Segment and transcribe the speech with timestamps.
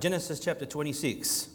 [0.00, 1.48] Genesis chapter 26.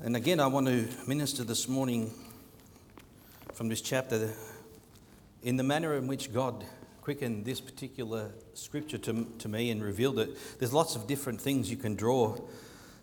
[0.00, 2.12] And again, I want to minister this morning
[3.52, 4.32] from this chapter
[5.42, 6.64] in the manner in which God
[7.00, 10.36] quickened this particular scripture to, to me and revealed it.
[10.58, 12.36] There's lots of different things you can draw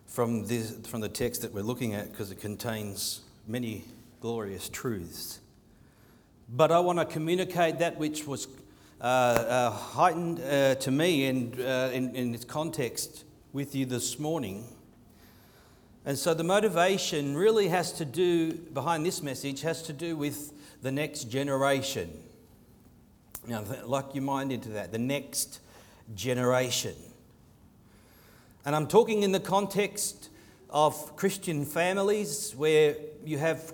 [0.05, 3.85] from, this, from the text that we're looking at because it contains many
[4.19, 5.39] glorious truths.
[6.49, 8.47] But I want to communicate that which was
[9.03, 14.63] heightened uh, to me and uh, in, in its context with you this morning.
[16.05, 20.53] And so the motivation really has to do, behind this message, has to do with
[20.81, 22.11] the next generation.
[23.45, 25.59] Now, lock your mind into that the next
[26.15, 26.95] generation.
[28.65, 30.29] And I'm talking in the context
[30.69, 32.95] of Christian families where
[33.25, 33.73] you have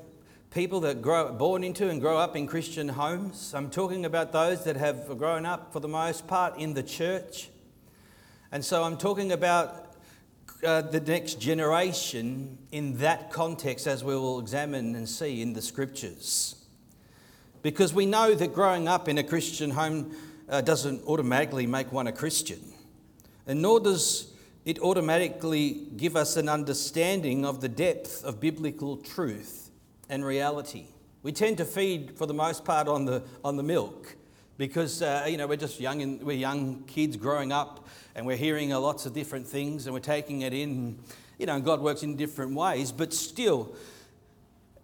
[0.51, 3.53] people that grow born into and grow up in Christian homes.
[3.53, 7.49] I'm talking about those that have grown up for the most part in the church.
[8.51, 9.95] And so I'm talking about
[10.63, 15.61] uh, the next generation in that context as we will examine and see in the
[15.61, 16.55] scriptures.
[17.61, 20.15] Because we know that growing up in a Christian home
[20.49, 22.59] uh, doesn't automatically make one a Christian.
[23.45, 24.33] And nor does
[24.65, 29.58] it automatically give us an understanding of the depth of biblical truth
[30.09, 30.87] and reality.
[31.21, 34.15] We tend to feed, for the most part, on the, on the milk
[34.59, 38.35] because uh, you know we're just young and we're young kids growing up and we're
[38.35, 40.99] hearing lots of different things and we're taking it in
[41.39, 43.73] you know god works in different ways but still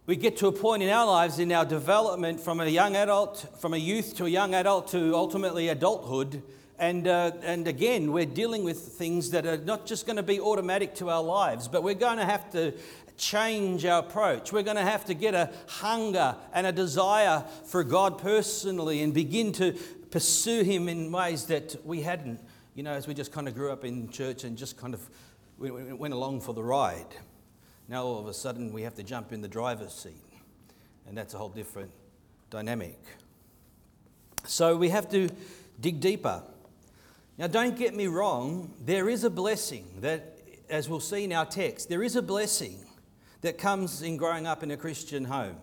[0.06, 3.53] we get to a point in our lives in our development from a young adult
[3.59, 6.42] from a youth to a young adult to ultimately adulthood
[6.78, 10.42] and, uh, and again, we're dealing with things that are not just going to be
[10.42, 12.73] automatic to our lives, but we're going to have to
[13.18, 14.52] change our approach.
[14.52, 19.14] We're going to have to get a hunger and a desire for God personally and
[19.14, 19.74] begin to
[20.12, 22.40] pursue Him in ways that we hadn't,
[22.74, 25.10] you know, as we just kind of grew up in church and just kind of
[25.58, 27.16] went along for the ride.
[27.88, 30.24] Now all of a sudden we have to jump in the driver's seat,
[31.08, 31.92] and that's a whole different
[32.50, 33.00] dynamic.
[34.46, 35.30] So we have to
[35.80, 36.44] dig deeper.
[37.38, 40.40] Now, don't get me wrong, there is a blessing that,
[40.70, 42.86] as we'll see in our text, there is a blessing
[43.45, 45.56] that comes in growing up in a Christian home.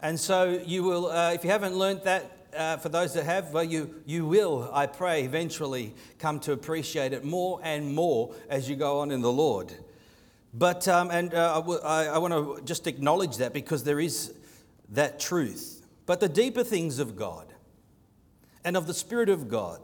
[0.00, 3.52] And so you will, uh, if you haven't learnt that, uh, for those that have,
[3.52, 8.68] well, you, you will, I pray, eventually come to appreciate it more and more as
[8.68, 9.72] you go on in the Lord.
[10.52, 14.34] But, um, and uh, I, I want to just acknowledge that because there is
[14.88, 15.86] that truth.
[16.06, 17.46] But the deeper things of God
[18.64, 19.80] and of the Spirit of God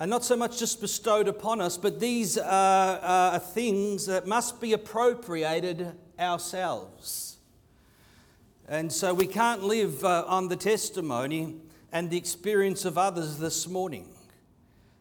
[0.00, 4.60] are not so much just bestowed upon us, but these are, are things that must
[4.60, 7.38] be appropriated ourselves.
[8.68, 11.56] And so we can't live uh, on the testimony
[11.90, 14.08] and the experience of others this morning.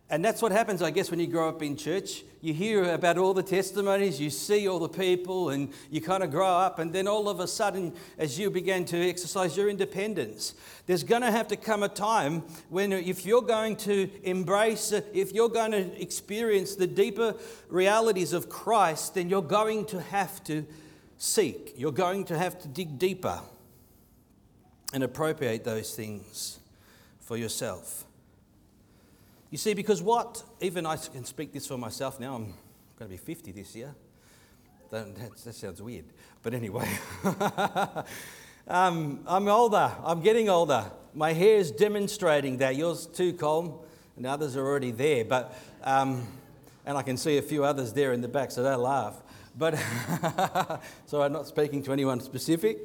[0.10, 2.24] And that's what happens, I guess, when you grow up in church.
[2.40, 6.32] You hear about all the testimonies, you see all the people, and you kind of
[6.32, 6.80] grow up.
[6.80, 10.54] And then all of a sudden, as you begin to exercise your independence,
[10.86, 14.94] there's going to have to come a time when, uh, if you're going to embrace,
[14.94, 17.36] uh, if you're going to experience the deeper
[17.68, 20.66] realities of Christ, then you're going to have to
[21.18, 21.74] seek.
[21.76, 23.42] You're going to have to dig deeper
[24.94, 26.60] and appropriate those things
[27.20, 28.07] for yourself.
[29.50, 32.54] You see, because what, even I can speak this for myself now, I'm
[33.00, 33.96] going to be 50 this year.
[34.92, 36.06] That, that sounds weird.
[36.44, 36.90] But anyway,
[38.68, 39.92] um, I'm older.
[40.04, 40.92] I'm getting older.
[41.14, 42.76] My hair is demonstrating that.
[42.76, 43.86] Yours too, Cole,
[44.18, 45.24] and others are already there.
[45.24, 46.28] But, um,
[46.86, 49.16] and I can see a few others there in the back, so don't laugh.
[49.58, 49.76] But,
[51.06, 52.80] so I'm not speaking to anyone specific.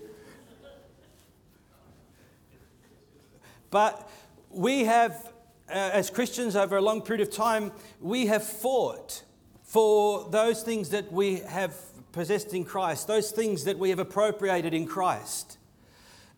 [3.71, 4.09] But
[4.51, 5.32] we have
[5.73, 9.23] as Christians over a long period of time, we have fought
[9.65, 11.75] for those things that we have
[12.13, 15.59] possessed in Christ, those things that we have appropriated in Christ.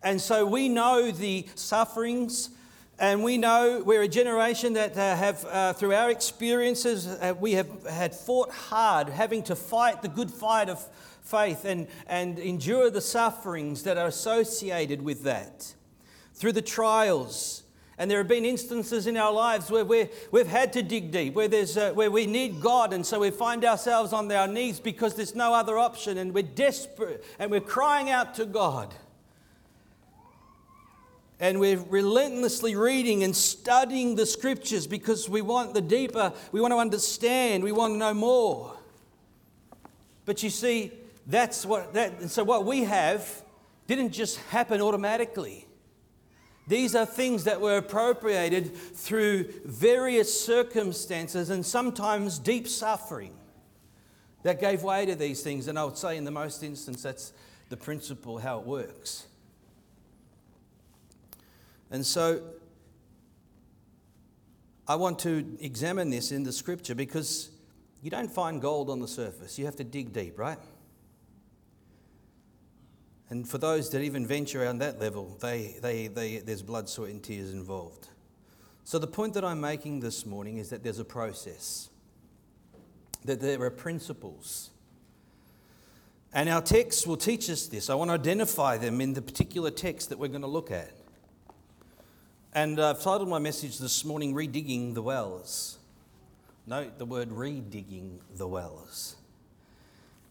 [0.02, 2.50] And so we know the sufferings,
[2.98, 7.54] and we know we're a generation that uh, have, uh, through our experiences, uh, we
[7.54, 10.80] have had fought hard, having to fight the good fight of
[11.22, 15.74] faith and, and endure the sufferings that are associated with that.
[16.34, 17.63] Through the trials,
[17.98, 21.34] and there have been instances in our lives where we have had to dig deep,
[21.34, 24.80] where, there's, uh, where we need God, and so we find ourselves on our knees
[24.80, 28.92] because there's no other option, and we're desperate, and we're crying out to God.
[31.38, 36.72] And we're relentlessly reading and studying the scriptures because we want the deeper, we want
[36.72, 38.76] to understand, we want to know more.
[40.24, 40.92] But you see,
[41.26, 43.42] that's what that, and so what we have
[43.86, 45.66] didn't just happen automatically.
[46.66, 53.34] These are things that were appropriated through various circumstances and sometimes deep suffering
[54.44, 55.68] that gave way to these things.
[55.68, 57.32] And I would say, in the most instance, that's
[57.68, 59.26] the principle how it works.
[61.90, 62.42] And so
[64.88, 67.50] I want to examine this in the scripture because
[68.02, 69.58] you don't find gold on the surface.
[69.58, 70.58] You have to dig deep, right?
[73.34, 77.10] And for those that even venture around that level, they, they, they, there's blood, sweat,
[77.10, 78.06] and tears involved.
[78.84, 81.90] So, the point that I'm making this morning is that there's a process,
[83.24, 84.70] that there are principles.
[86.32, 87.90] And our text will teach us this.
[87.90, 90.92] I want to identify them in the particular text that we're going to look at.
[92.52, 95.78] And I've titled my message this morning, Redigging the Wells.
[96.68, 99.16] Note the word redigging the wells.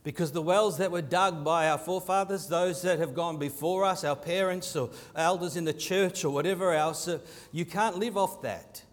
[0.03, 4.03] Because the wells that were dug by our forefathers, those that have gone before us,
[4.03, 7.19] our parents or elders in the church or whatever else, uh,
[7.53, 8.83] you can't live off that.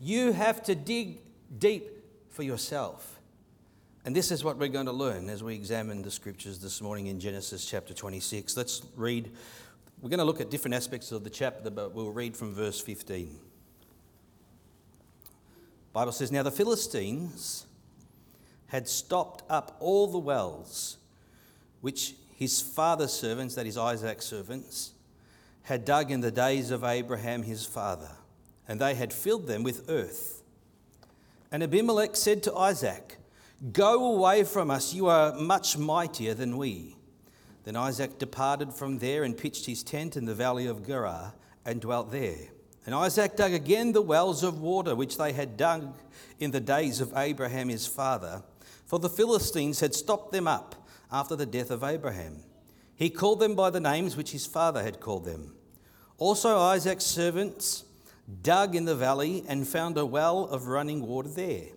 [0.00, 1.20] You have to dig
[1.58, 1.90] deep
[2.30, 3.20] for yourself.
[4.06, 7.06] And this is what we're going to learn as we examine the scriptures this morning
[7.06, 8.56] in Genesis chapter 26.
[8.56, 9.32] Let's read.
[10.00, 12.80] We're going to look at different aspects of the chapter, but we'll read from verse
[12.80, 13.38] 15.
[15.92, 17.66] Bible says, Now the Philistines
[18.74, 20.96] had stopped up all the wells
[21.80, 24.94] which his father's servants, that is Isaac's servants,
[25.62, 28.10] had dug in the days of Abraham his father,
[28.66, 30.42] and they had filled them with earth.
[31.52, 33.18] And Abimelech said to Isaac,
[33.72, 36.96] Go away from us, you are much mightier than we.
[37.62, 41.34] Then Isaac departed from there and pitched his tent in the valley of Gerar
[41.64, 42.48] and dwelt there.
[42.86, 45.94] And Isaac dug again the wells of water which they had dug
[46.40, 48.42] in the days of Abraham his father
[48.86, 50.74] for the Philistines had stopped them up
[51.10, 52.42] after the death of Abraham.
[52.96, 55.54] He called them by the names which his father had called them.
[56.18, 57.84] Also, Isaac's servants
[58.42, 61.68] dug in the valley and found a well of running water there.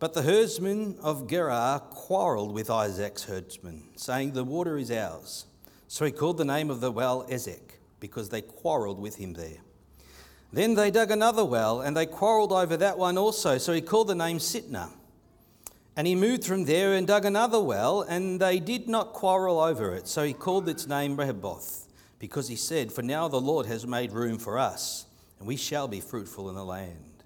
[0.00, 5.46] But the herdsmen of Gerar quarreled with Isaac's herdsmen, saying, The water is ours.
[5.86, 9.58] So he called the name of the well Esek, because they quarreled with him there.
[10.52, 13.58] Then they dug another well, and they quarreled over that one also.
[13.58, 14.90] So he called the name Sitnah.
[15.96, 19.94] And he moved from there and dug another well, and they did not quarrel over
[19.94, 20.08] it.
[20.08, 21.86] So he called its name Rehoboth,
[22.18, 25.06] because he said, For now the Lord has made room for us,
[25.38, 27.22] and we shall be fruitful in the land.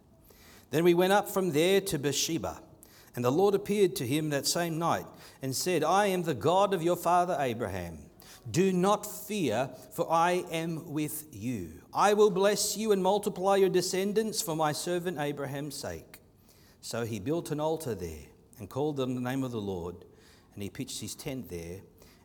[0.70, 2.60] Then we went up from there to Beersheba,
[3.16, 5.06] and the Lord appeared to him that same night,
[5.40, 7.98] and said, I am the God of your father Abraham.
[8.50, 11.80] Do not fear, for I am with you.
[11.94, 16.18] I will bless you and multiply your descendants for my servant Abraham's sake.
[16.82, 18.28] So he built an altar there
[18.58, 19.96] and called on the name of the Lord,
[20.54, 21.80] and he pitched his tent there.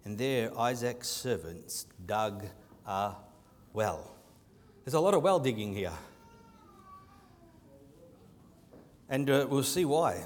[0.06, 2.46] And there Isaac's servants dug
[2.86, 3.14] a
[3.72, 4.16] well.
[4.84, 5.94] There's a lot of well digging here.
[9.10, 10.24] And uh, we'll see why.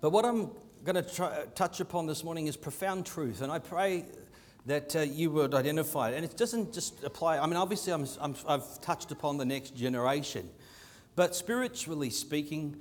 [0.00, 0.50] But what I'm
[0.84, 3.42] going to touch upon this morning is profound truth.
[3.42, 4.04] And I pray
[4.66, 6.16] that uh, you would identify it.
[6.16, 10.48] And it doesn't just apply, I mean, obviously, i have touched upon the next generation.
[11.16, 12.76] But spiritually speaking,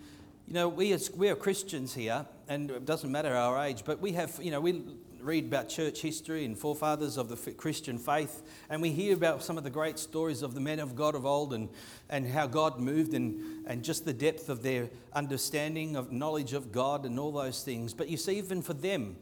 [0.48, 4.14] you know, we, we are Christians here, and it doesn't matter our age, but we
[4.14, 4.82] have, you know, we
[5.20, 9.58] read about church history and forefathers of the Christian faith, and we hear about some
[9.58, 11.68] of the great stories of the men of God of old and,
[12.10, 16.71] and how God moved and, and just the depth of their understanding of knowledge of
[16.71, 17.94] God and all those things.
[17.94, 19.18] But you see, even for them,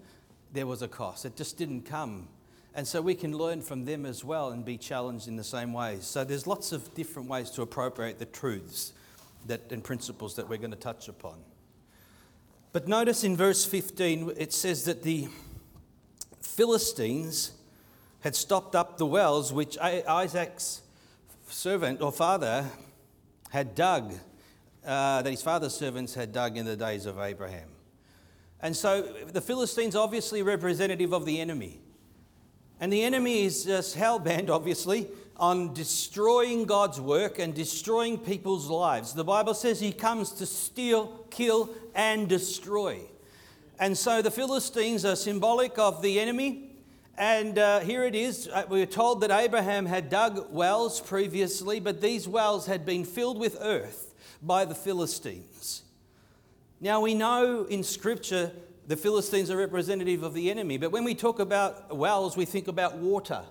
[0.54, 1.26] there was a cost.
[1.26, 2.28] It just didn't come.
[2.76, 5.74] And so we can learn from them as well and be challenged in the same
[5.74, 6.06] ways.
[6.06, 8.94] So there's lots of different ways to appropriate the truths
[9.48, 11.36] that, and principles that we're going to touch upon.
[12.74, 15.28] But notice in verse 15, it says that the
[16.42, 17.52] Philistines
[18.20, 20.82] had stopped up the wells which Isaac's
[21.48, 22.70] servant or father
[23.50, 24.14] had dug,
[24.86, 27.70] uh, that his father's servants had dug in the days of Abraham.
[28.62, 31.80] And so the Philistines obviously representative of the enemy.
[32.80, 38.70] And the enemy is just hell bent, obviously, on destroying God's work and destroying people's
[38.70, 39.14] lives.
[39.14, 43.02] The Bible says he comes to steal, kill, and destroy.
[43.80, 46.72] And so the Philistines are symbolic of the enemy.
[47.18, 48.48] And uh, here it is.
[48.48, 53.06] Uh, we are told that Abraham had dug wells previously, but these wells had been
[53.06, 55.84] filled with earth by the Philistines.
[56.82, 58.52] Now we know in Scripture
[58.88, 62.68] the Philistines are representative of the enemy, but when we talk about wells, we think
[62.68, 63.44] about water.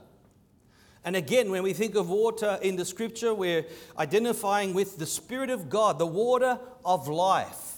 [1.05, 3.67] And again, when we think of water in the scripture, we're
[3.99, 7.75] identifying with the Spirit of God, the water of life.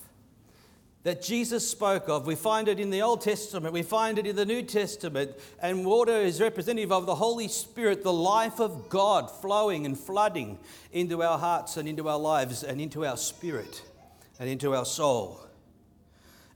[1.06, 2.26] that Jesus spoke of.
[2.26, 5.30] We find it in the Old Testament, we find it in the New Testament,
[5.62, 10.58] and water is representative of the Holy Spirit, the life of God flowing and flooding
[10.90, 13.84] into our hearts and into our lives and into our spirit
[14.40, 15.46] and into our soul.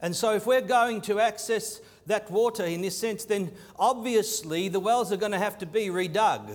[0.03, 4.81] And so, if we're going to access that water in this sense, then obviously the
[4.81, 6.55] wells are going to have to be redug.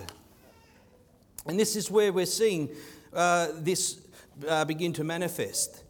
[1.46, 2.70] And this is where we're seeing
[3.14, 4.00] uh, this
[4.48, 5.84] uh, begin to manifest.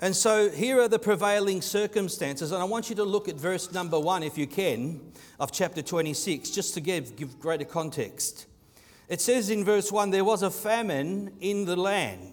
[0.00, 2.52] And so here are the prevailing circumstances.
[2.52, 5.00] And I want you to look at verse number one, if you can,
[5.38, 8.46] of chapter 26, just to give, give greater context.
[9.08, 12.32] It says in verse 1 there was a famine in the land,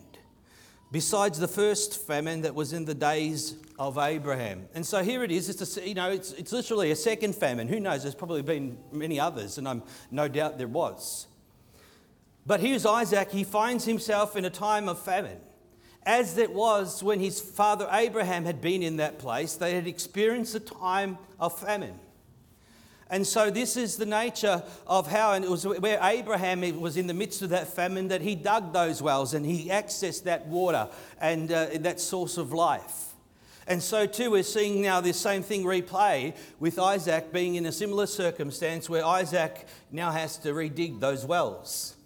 [0.92, 4.68] besides the first famine that was in the days of Abraham.
[4.74, 5.50] And so here it is.
[5.50, 7.68] It's, a, you know, it's, it's literally a second famine.
[7.68, 8.04] Who knows?
[8.04, 11.28] There's probably been many others, and I'm no doubt there was.
[12.46, 13.32] But here's Isaac.
[13.32, 15.40] He finds himself in a time of famine
[16.08, 20.56] as it was when his father Abraham had been in that place, they had experienced
[20.56, 22.00] a time of famine.
[23.10, 27.08] And so, this is the nature of how, and it was where Abraham was in
[27.08, 30.90] the midst of that famine that he dug those wells and he accessed that water
[31.22, 33.14] and uh, that source of life.
[33.66, 37.72] And so, too, we're seeing now this same thing replay with Isaac being in a
[37.72, 41.98] similar circumstance where Isaac now has to redig those wells.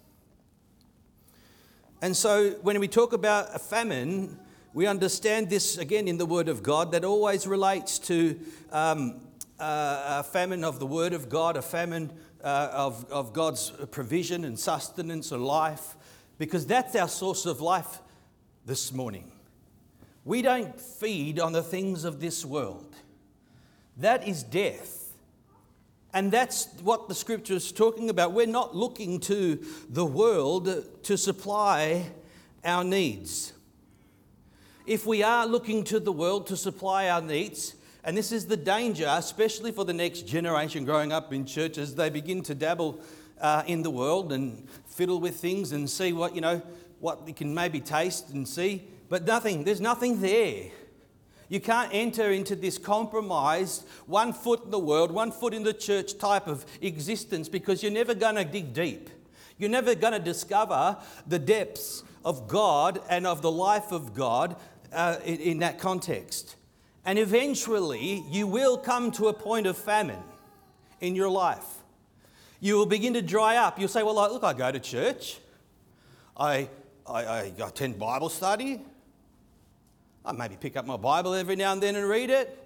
[2.04, 4.40] And so when we talk about a famine,
[4.74, 8.40] we understand this again in the Word of God that always relates to
[8.72, 9.22] um,
[9.62, 12.12] a famine of the Word of God, a famine
[12.44, 15.96] uh, of, of God's provision and sustenance and life,
[16.38, 18.00] because that's our source of life
[18.66, 19.32] this morning.
[20.26, 22.96] We don't feed on the things of this world,
[23.98, 24.98] that is death.
[26.14, 28.34] And that's what the scripture is talking about.
[28.34, 32.12] We're not looking to the world to supply
[32.66, 33.54] our needs.
[34.86, 38.58] If we are looking to the world to supply our needs, and this is the
[38.58, 43.00] danger, especially for the next generation growing up in church as they begin to dabble
[43.40, 46.62] uh, in the world and fiddle with things and see what, you know,
[47.00, 50.66] what they can maybe taste and see, but nothing, there's nothing there.
[51.50, 55.74] You can't enter into this compromised, one foot in the world, one foot in the
[55.74, 59.10] church type of existence because you're never going to dig deep.
[59.58, 64.56] You're never going to discover the depths of God and of the life of God
[64.94, 66.56] uh, in, in that context.
[67.06, 70.22] And eventually, you will come to a point of famine
[71.00, 71.66] in your life.
[72.60, 73.80] You will begin to dry up.
[73.80, 75.40] You'll say, Well, look, I go to church,
[76.38, 76.70] I,
[77.08, 78.82] I, I attend Bible study,
[80.24, 82.58] I maybe pick up my Bible every now and then and read it.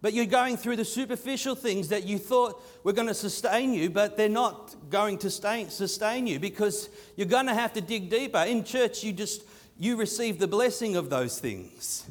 [0.00, 3.88] But you're going through the superficial things that you thought were going to sustain you,
[3.88, 8.38] but they're not going to sustain you because you're going to have to dig deeper.
[8.38, 9.44] In church, you just
[9.78, 12.04] you receive the blessing of those things.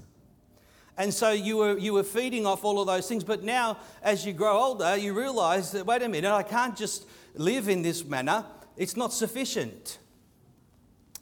[1.02, 3.24] And so you were, you were feeding off all of those things.
[3.24, 7.08] But now, as you grow older, you realize that, wait a minute, I can't just
[7.34, 8.46] live in this manner.
[8.78, 9.98] It's not sufficient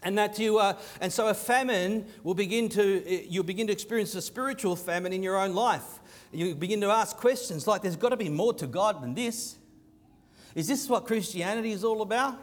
[0.04, 4.16] and that you uh, and so a famine will begin to you'll begin to experience
[4.16, 6.00] a spiritual famine in your own life
[6.32, 9.58] you begin to ask questions like there's got to be more to god than this
[10.56, 12.40] is this what christianity is all about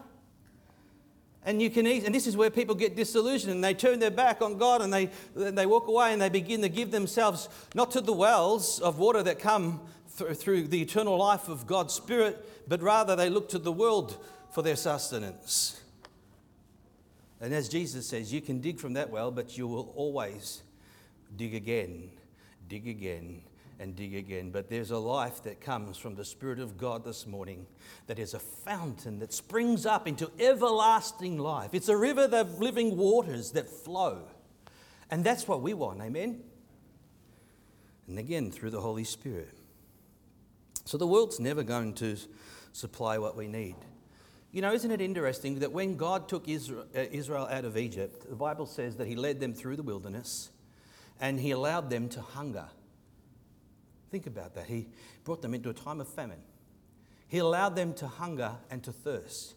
[1.47, 4.43] and you can and this is where people get disillusioned and they turn their back
[4.43, 8.03] on god and they they walk away and they begin to give themselves not to
[8.03, 9.81] the wells of water that come
[10.19, 14.19] th- through the eternal life of god's spirit but rather they look to the world
[14.57, 15.79] for their sustenance.
[17.43, 20.63] And as Jesus says, you can dig from that well, but you will always
[21.37, 22.11] dig again,
[22.67, 23.43] dig again,
[23.79, 24.51] and dig again.
[24.51, 27.67] But there's a life that comes from the Spirit of God this morning
[28.07, 31.71] that is a fountain that springs up into everlasting life.
[31.73, 34.23] It's a river of living waters that flow.
[35.11, 36.43] And that's what we want, amen?
[38.09, 39.57] And again, through the Holy Spirit.
[40.85, 42.17] So the world's never going to
[42.73, 43.77] supply what we need.
[44.53, 48.37] You know, isn't it interesting that when God took Israel, uh, out of Egypt, the
[48.37, 50.51] Bible says that He led them through the wilderness
[51.21, 52.67] and He allowed them to hunger.
[54.11, 54.67] Think about that.
[54.67, 54.89] He
[55.25, 56.41] brought them into a time of famine.
[57.29, 59.55] He allowed them to hunger and to thirst.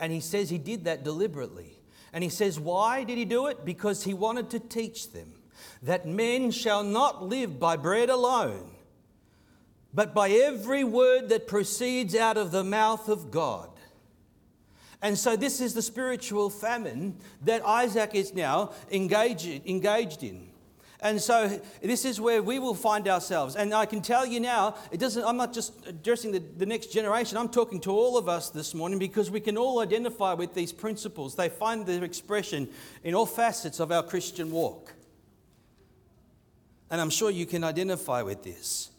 [0.00, 1.78] And He says He did that deliberately.
[2.12, 3.64] And He says, why did He do it?
[3.64, 5.32] Because He wanted to teach them
[5.82, 8.70] that men shall not live by bread alone,
[9.92, 13.70] but by every word that proceeds out of the mouth of God.
[15.02, 20.48] And so, this is the spiritual famine that Isaac is now engaged, engaged in.
[21.00, 23.54] And so, this is where we will find ourselves.
[23.54, 26.86] And I can tell you now, it doesn't, I'm not just addressing the, the next
[26.86, 30.54] generation, I'm talking to all of us this morning because we can all identify with
[30.54, 31.34] these principles.
[31.34, 32.68] They find their expression
[33.04, 34.94] in all facets of our Christian walk.
[36.90, 38.90] And I'm sure you can identify with this.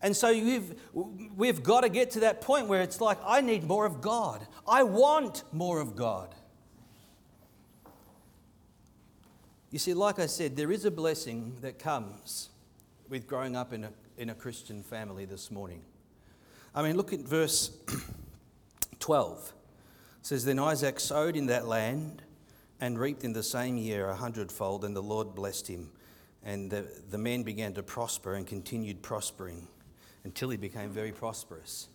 [0.00, 0.80] And so we've,
[1.36, 4.46] we've got to get to that point where it's like, I need more of God.
[4.68, 6.34] I want more of God.
[9.74, 12.50] You see, like I said, there is a blessing that comes
[13.08, 15.82] with growing up in a, in a Christian family this morning.
[16.76, 17.72] I mean, look at verse
[19.00, 19.52] 12.
[20.20, 22.22] It says, Then Isaac sowed in that land
[22.80, 25.90] and reaped in the same year a hundredfold, and the Lord blessed him.
[26.44, 29.66] And the, the man began to prosper and continued prospering
[30.22, 31.88] until he became very prosperous.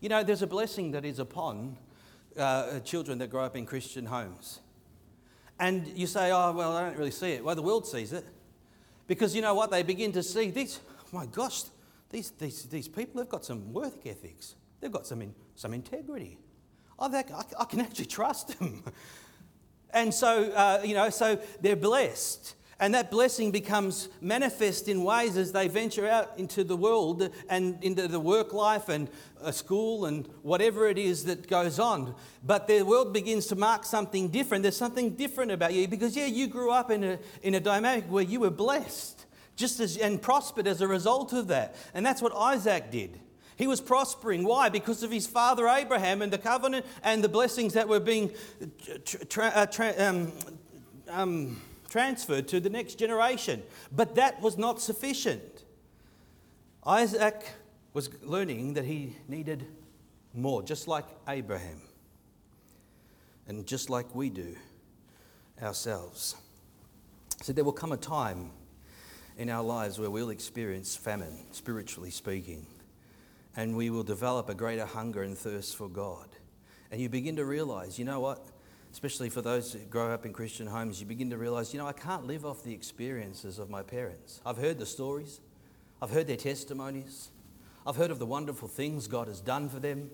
[0.00, 1.78] You know, there's a blessing that is upon
[2.38, 4.60] uh, children that grow up in Christian homes.
[5.58, 7.44] And you say, oh, well, I don't really see it.
[7.44, 8.24] Well, the world sees it.
[9.06, 9.70] Because you know what?
[9.70, 10.80] They begin to see these,
[11.12, 11.64] my gosh,
[12.10, 14.54] these, these, these people have got some work ethics.
[14.80, 16.38] They've got some, in, some integrity.
[16.98, 17.24] Oh, I,
[17.60, 18.82] I can actually trust them.
[19.90, 22.54] and so, uh, you know, so they're blessed.
[22.84, 27.82] And that blessing becomes manifest in ways as they venture out into the world and
[27.82, 29.08] into the work life and
[29.40, 32.14] a school and whatever it is that goes on.
[32.44, 34.64] But their world begins to mark something different.
[34.64, 38.04] There's something different about you because, yeah, you grew up in a, in a dynamic
[38.10, 39.24] where you were blessed
[39.56, 41.76] just as, and prospered as a result of that.
[41.94, 43.18] And that's what Isaac did.
[43.56, 44.44] He was prospering.
[44.44, 44.68] Why?
[44.68, 48.30] Because of his father Abraham and the covenant and the blessings that were being
[49.30, 50.32] tra- uh, tra- um,
[51.08, 51.62] um,
[51.94, 53.62] transferred to the next generation.
[53.92, 55.62] But that was not sufficient.
[56.84, 57.46] Isaac
[57.92, 59.64] was learning that he needed
[60.34, 61.80] more, just like Abraham,
[63.46, 64.56] and just like we do
[65.62, 66.34] ourselves.
[67.42, 68.50] So there will come a time
[69.38, 72.66] in our lives where we'll experience famine, spiritually speaking,
[73.54, 76.26] and we will develop a greater hunger and thirst for God.
[76.90, 78.44] And you begin to realize, you know what?
[78.94, 81.86] Especially for those who grow up in Christian homes, you begin to realize, you know,
[81.86, 84.40] I can't live off the experiences of my parents.
[84.46, 85.40] I've heard the stories,
[86.00, 87.30] I've heard their testimonies,
[87.84, 90.12] I've heard of the wonderful things God has done for them.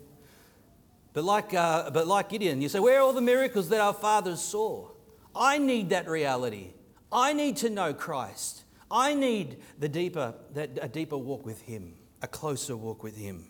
[1.13, 3.93] But like, uh, but like Gideon, you say, where are all the miracles that our
[3.93, 4.89] fathers saw?
[5.37, 6.71] I need that reality.
[7.13, 8.65] I need to know Christ.
[8.91, 13.45] I need the deeper, that, a deeper walk with Him, a closer walk with Him.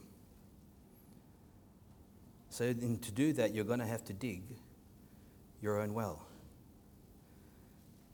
[2.49, 4.43] So, to do that, you're going to have to dig
[5.61, 6.27] your own well.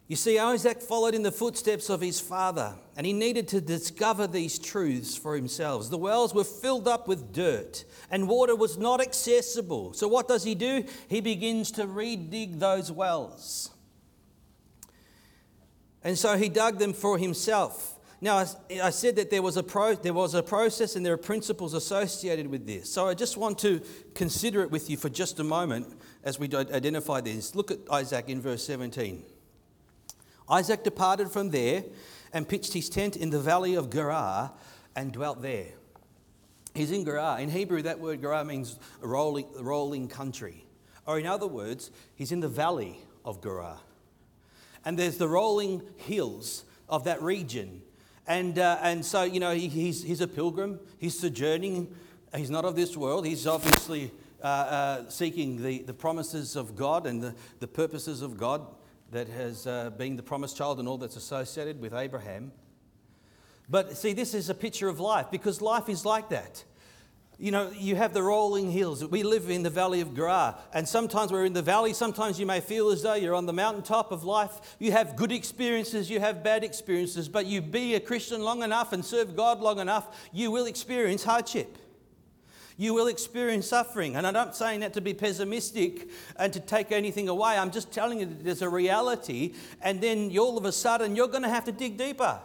[0.09, 4.29] You see, Isaac followed in the footsteps of his father, and he needed to discover
[4.29, 5.91] these truths for himself.
[5.91, 9.95] The wells were filled up with dirt, and water was not accessible.
[9.95, 10.85] So, what does he do?
[11.09, 13.71] He begins to redig those wells.
[16.05, 17.96] And so he dug them for himself.
[18.21, 18.45] Now,
[18.83, 21.75] I said that there was, a pro, there was a process and there are principles
[21.75, 22.91] associated with this.
[22.91, 23.83] So I just want to
[24.15, 25.87] consider it with you for just a moment
[26.25, 27.55] as we identify this.
[27.55, 29.23] Look at Isaac in verse 17.
[30.49, 31.85] Isaac departed from there
[32.33, 34.53] and pitched his tent in the valley of Gerar
[34.95, 35.67] and dwelt there.
[36.75, 37.39] He's in Gerar.
[37.41, 40.65] In Hebrew, that word Gerar means rolling, rolling country.
[41.07, 43.79] Or in other words, he's in the valley of Gerar.
[44.85, 47.83] And there's the rolling hills of that region.
[48.27, 51.95] And, uh, and so, you know, he, he's, he's a pilgrim, he's sojourning,
[52.35, 54.11] he's not of this world, he's obviously
[54.43, 58.67] uh, uh, seeking the, the promises of God and the, the purposes of God
[59.13, 62.51] that has uh, been the promised child and all that's associated with Abraham.
[63.69, 66.65] But see, this is a picture of life because life is like that.
[67.39, 69.05] You know, you have the rolling hills.
[69.05, 71.93] We live in the valley of Gerar, and sometimes we're in the valley.
[71.93, 74.77] Sometimes you may feel as though you're on the mountaintop of life.
[74.79, 78.95] You have good experiences, you have bad experiences, but you be a Christian long enough
[78.95, 81.77] and serve God long enough, you will experience hardship.
[82.79, 84.17] You will experience suffering.
[84.17, 87.59] And I'm not saying that to be pessimistic and to take anything away.
[87.59, 91.29] I'm just telling you that there's a reality, and then all of a sudden you're
[91.29, 92.39] going to have to dig deeper.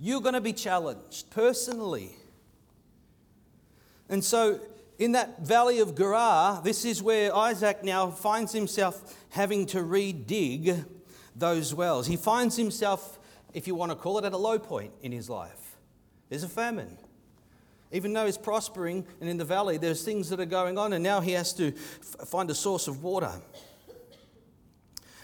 [0.00, 2.16] You're going to be challenged personally.
[4.08, 4.60] And so,
[4.98, 10.84] in that valley of Gerar, this is where Isaac now finds himself having to redig
[11.34, 12.06] those wells.
[12.06, 13.18] He finds himself,
[13.52, 15.76] if you want to call it, at a low point in his life.
[16.28, 16.96] There's a famine.
[17.92, 21.02] Even though he's prospering and in the valley, there's things that are going on, and
[21.02, 23.32] now he has to f- find a source of water.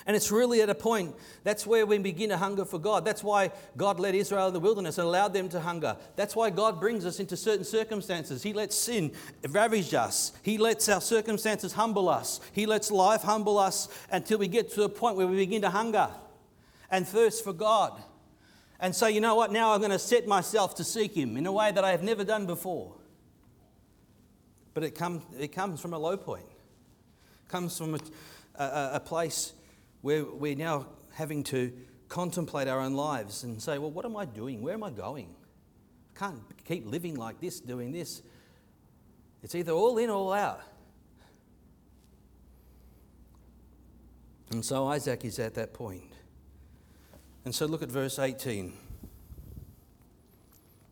[0.07, 3.05] And it's really at a point, that's where we begin to hunger for God.
[3.05, 5.97] That's why God led Israel in the wilderness and allowed them to hunger.
[6.17, 8.43] That's why God brings us into certain circumstances.
[8.43, 9.13] He lets sin
[9.49, 14.49] ravage us, He lets our circumstances humble us, He lets life humble us until we
[14.49, 16.09] get to a point where we begin to hunger
[16.91, 18.03] and thirst for God
[18.81, 19.53] and so, you know what?
[19.53, 22.03] Now I'm going to set myself to seek Him in a way that I have
[22.03, 22.95] never done before.
[24.73, 28.01] But it, come, it comes from a low point, it comes from a,
[28.59, 29.53] a, a place
[30.03, 31.73] where we're now having to
[32.09, 34.63] contemplate our own lives and say, well, what am I doing?
[34.63, 35.35] Where am I going?
[36.15, 38.23] I can't keep living like this, doing this.
[39.43, 40.63] It's either all in or all out.
[44.51, 46.13] And so Isaac is at that point.
[47.45, 48.73] And so look at verse 18.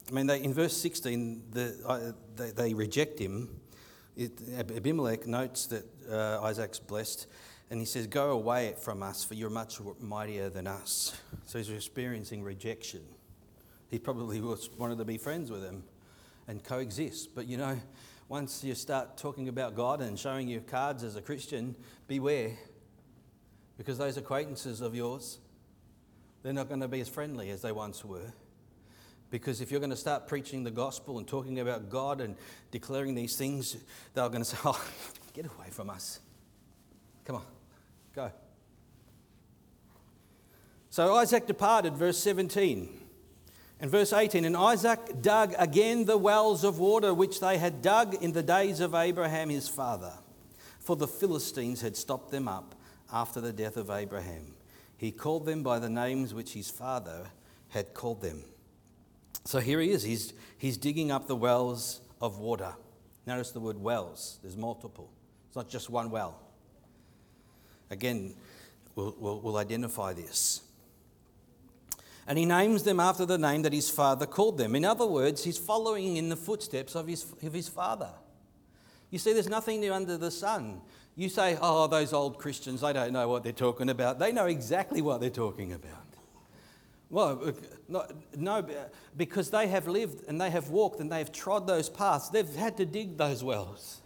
[0.08, 3.60] I mean, they, in verse 16, the, uh, they, they, reject him.
[4.16, 7.26] It, Abimelech notes that uh, Isaac's blessed,
[7.70, 11.20] and he says, Go away from us, for you're much mightier than us.
[11.46, 13.02] So he's experiencing rejection.
[13.90, 15.84] He probably was, wanted to be friends with him
[16.46, 17.34] and coexist.
[17.34, 17.78] But you know,
[18.28, 21.74] once you start talking about God and showing your cards as a Christian,
[22.06, 22.52] beware,
[23.76, 25.38] because those acquaintances of yours,
[26.42, 28.32] they're not going to be as friendly as they once were.
[29.30, 32.34] Because if you're going to start preaching the gospel and talking about God and
[32.70, 33.76] declaring these things,
[34.14, 34.82] they're going to say, Oh,
[35.34, 36.20] get away from us.
[37.24, 37.42] Come on,
[38.18, 38.32] go.
[40.90, 42.88] So Isaac departed, verse 17.
[43.80, 48.14] And verse 18 And Isaac dug again the wells of water which they had dug
[48.14, 50.14] in the days of Abraham his father,
[50.80, 52.74] for the Philistines had stopped them up
[53.12, 54.54] after the death of Abraham.
[54.96, 57.28] He called them by the names which his father
[57.68, 58.42] had called them.
[59.44, 60.02] So here he is.
[60.02, 62.74] He's, he's digging up the wells of water.
[63.26, 65.12] Notice the word wells, there's multiple.
[65.46, 66.47] It's not just one well.
[67.90, 68.34] Again,
[68.94, 70.62] we'll, we'll, we'll identify this.
[72.26, 74.74] And he names them after the name that his father called them.
[74.76, 78.10] In other words, he's following in the footsteps of his, of his father.
[79.10, 80.82] You see, there's nothing new under the sun.
[81.16, 84.18] You say, oh, those old Christians, they don't know what they're talking about.
[84.18, 86.04] They know exactly what they're talking about.
[87.10, 87.54] Well,
[87.88, 88.04] no,
[88.36, 88.66] no,
[89.16, 92.28] because they have lived and they have walked and they have trod those paths.
[92.28, 94.02] They've had to dig those wells.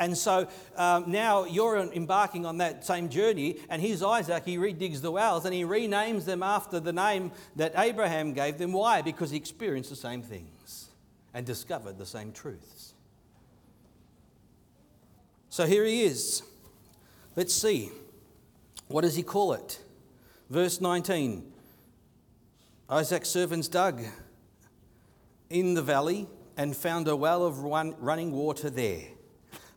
[0.00, 4.46] And so um, now you're embarking on that same journey, and here's Isaac.
[4.46, 8.72] He redigs the wells and he renames them after the name that Abraham gave them.
[8.72, 9.02] Why?
[9.02, 10.88] Because he experienced the same things
[11.34, 12.94] and discovered the same truths.
[15.50, 16.42] So here he is.
[17.36, 17.90] Let's see.
[18.88, 19.80] What does he call it?
[20.48, 21.52] Verse 19
[22.88, 24.02] Isaac's servants dug
[25.50, 29.02] in the valley and found a well of run, running water there.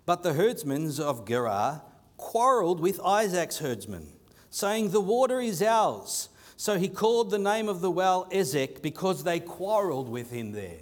[0.05, 1.81] But the herdsmen of Gerar
[2.17, 4.07] quarreled with Isaac's herdsmen,
[4.49, 6.29] saying, The water is ours.
[6.57, 10.79] So he called the name of the well Esek because they quarreled with him there.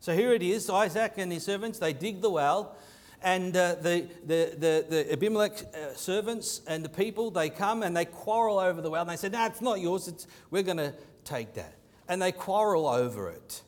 [0.00, 2.76] So here it is Isaac and his servants, they dig the well,
[3.22, 7.96] and uh, the, the, the, the, Abimelech uh, servants and the people, they come and
[7.96, 9.00] they quarrel over the well.
[9.00, 10.92] And they say, No, it's not yours, it's, we're going to
[11.24, 11.74] take that.
[12.06, 13.62] And they quarrel over it.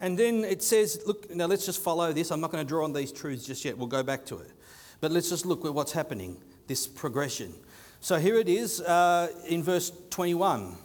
[0.00, 2.30] And then it says, look, now let's just follow this.
[2.30, 3.78] I'm not going to draw on these truths just yet.
[3.78, 4.50] We'll go back to it.
[5.00, 7.54] But let's just look at what's happening, this progression.
[8.00, 10.76] So here it is uh, in verse 21.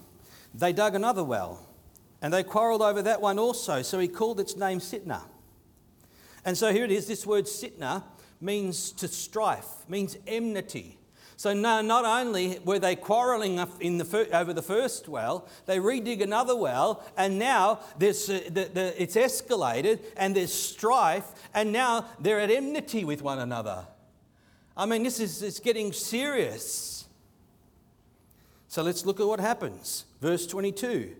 [0.53, 1.65] They dug another well,
[2.21, 3.81] and they quarreled over that one also.
[3.81, 5.23] So he called its name Sitnah.
[6.43, 8.03] And so here it is this word Sitnah
[8.39, 10.97] means to strife, means enmity.
[11.41, 16.21] So no, not only were they quarreling in the, over the first well, they redig
[16.21, 21.25] another well, and now there's, uh, the, the, it's escalated and there's strife,
[21.55, 23.87] and now they're at enmity with one another.
[24.77, 27.07] I mean, this is it's getting serious.
[28.67, 30.05] So let's look at what happens.
[30.21, 31.15] Verse 22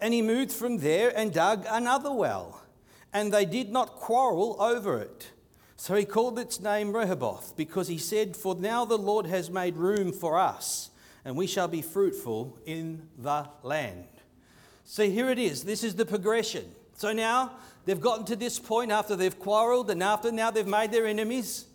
[0.00, 2.62] And he moved from there and dug another well,
[3.12, 5.32] and they did not quarrel over it.
[5.84, 9.76] So he called its name Rehoboth, because he said, For now the Lord has made
[9.76, 10.88] room for us,
[11.26, 14.06] and we shall be fruitful in the land.
[14.86, 15.62] See, here it is.
[15.62, 16.64] This is the progression.
[16.94, 17.52] So now
[17.84, 21.66] they've gotten to this point after they've quarreled, and after now they've made their enemies.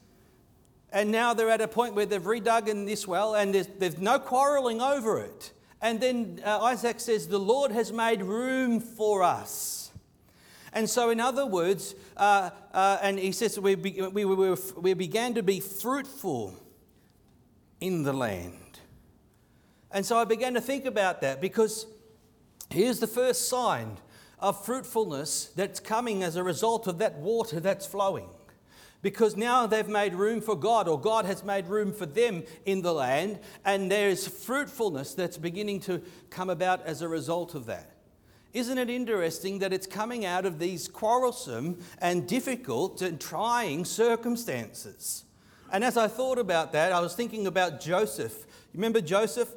[0.91, 3.99] And now they're at a point where they've redug in this well, and there's, there's
[3.99, 5.51] no quarreling over it.
[5.83, 9.78] And then uh, Isaac says, The Lord has made room for us.
[10.73, 14.93] And so, in other words, uh, uh, and he says, we, be, we, we, we
[14.93, 16.55] began to be fruitful
[17.81, 18.79] in the land.
[19.91, 21.87] And so I began to think about that because
[22.69, 23.97] here's the first sign
[24.39, 28.29] of fruitfulness that's coming as a result of that water that's flowing.
[29.01, 32.81] Because now they've made room for God, or God has made room for them in
[32.81, 37.93] the land, and there's fruitfulness that's beginning to come about as a result of that.
[38.51, 45.23] Isn't it interesting that it's coming out of these quarrelsome and difficult and trying circumstances?
[45.71, 48.35] And as I thought about that, I was thinking about Joseph.
[48.73, 49.49] You remember Joseph?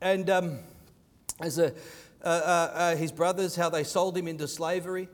[0.00, 0.58] And um,
[1.40, 1.70] as a, uh,
[2.24, 5.08] uh, uh, his brothers, how they sold him into slavery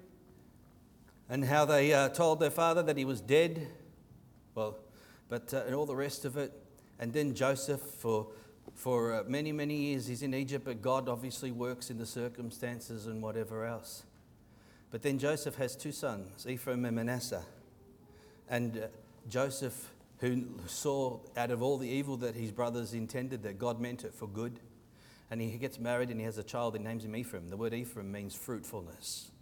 [1.28, 3.66] and how they uh, told their father that he was dead.
[4.54, 4.78] Well,
[5.28, 6.52] but uh, and all the rest of it.
[7.00, 8.28] And then Joseph, for
[8.78, 10.06] for uh, many, many years.
[10.06, 14.04] He's in Egypt, but God obviously works in the circumstances and whatever else.
[14.92, 17.44] But then Joseph has two sons, Ephraim and Manasseh.
[18.48, 18.86] And uh,
[19.28, 24.04] Joseph, who saw out of all the evil that his brothers intended, that God meant
[24.04, 24.60] it for good.
[25.28, 27.50] And he gets married and he has a child, he names him Ephraim.
[27.50, 29.32] The word Ephraim means fruitfulness.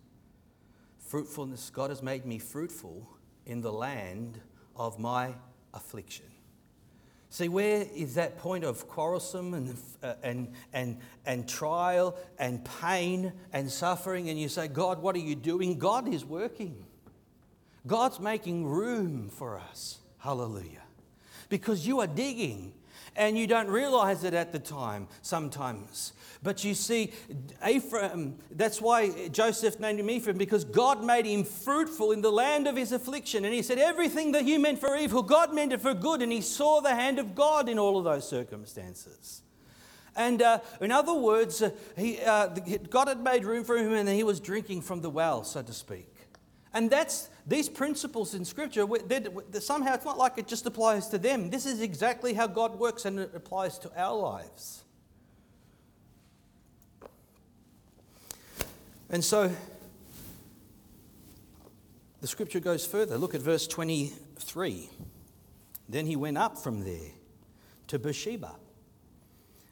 [0.99, 3.07] Fruitfulness, God has made me fruitful
[3.45, 4.41] in the land
[4.75, 5.35] of my
[5.75, 6.27] affliction.
[7.37, 10.97] See, where is that point of quarrelsome and, uh, and, and,
[11.27, 14.31] and trial and pain and suffering?
[14.31, 15.79] And you say, God, what are you doing?
[15.79, 16.87] God is working.
[17.87, 19.99] God's making room for us.
[20.17, 20.85] Hallelujah.
[21.51, 22.73] Because you are digging
[23.15, 26.15] and you don't realize it at the time sometimes.
[26.47, 27.13] But you see,
[27.69, 32.69] Ephraim, that's why Joseph named him Ephraim, because God made him fruitful in the land
[32.69, 33.45] of his affliction.
[33.45, 36.23] And he said, Everything that you meant for evil, God meant it for good.
[36.23, 39.43] And he saw the hand of God in all of those circumstances.
[40.15, 42.47] And uh, in other words, uh, he, uh,
[42.91, 45.73] God had made room for him and he was drinking from the well, so to
[45.73, 46.15] speak.
[46.73, 48.87] And that's these principles in Scripture,
[49.59, 51.51] somehow it's not like it just applies to them.
[51.51, 54.85] This is exactly how God works and it applies to our lives.
[59.11, 59.53] And so
[62.21, 63.19] the Scripture goes further.
[63.19, 64.91] Look at verse 23.
[65.89, 67.11] Then he went up from there
[67.89, 68.57] to Beersheba.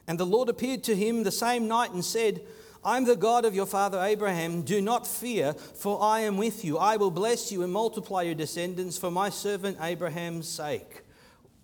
[0.07, 2.41] And the Lord appeared to him the same night and said,
[2.83, 4.61] I'm the God of your father Abraham.
[4.61, 6.77] Do not fear, for I am with you.
[6.77, 11.01] I will bless you and multiply your descendants for my servant Abraham's sake.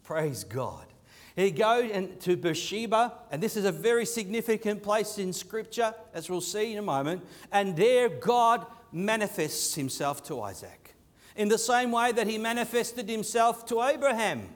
[0.04, 0.91] Praise God.
[1.36, 1.91] He goes
[2.22, 6.80] to Beersheba, and this is a very significant place in Scripture, as we'll see in
[6.80, 7.26] a moment.
[7.52, 10.96] And there, God manifests himself to Isaac
[11.36, 14.50] in the same way that he manifested himself to Abraham.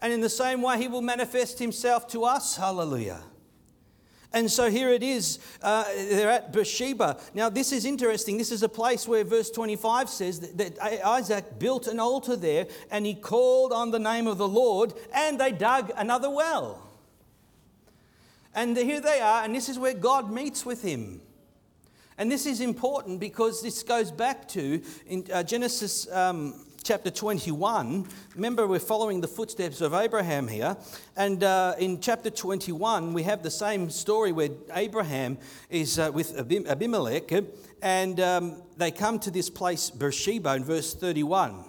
[0.00, 2.56] And in the same way, he will manifest himself to us.
[2.56, 3.22] Hallelujah.
[4.34, 5.38] And so here it is.
[5.62, 7.18] Uh, they're at Beersheba.
[7.34, 8.38] Now, this is interesting.
[8.38, 12.66] This is a place where verse 25 says that, that Isaac built an altar there
[12.90, 16.82] and he called on the name of the Lord and they dug another well.
[18.54, 21.22] And here they are, and this is where God meets with him.
[22.18, 28.06] And this is important because this goes back to in uh, Genesis um, chapter 21.
[28.34, 30.76] Remember, we're following the footsteps of Abraham here.
[31.16, 35.38] And uh, in chapter 21, we have the same story where Abraham
[35.70, 37.32] is uh, with Abimelech,
[37.80, 41.64] and um, they come to this place, Beersheba, in verse 31.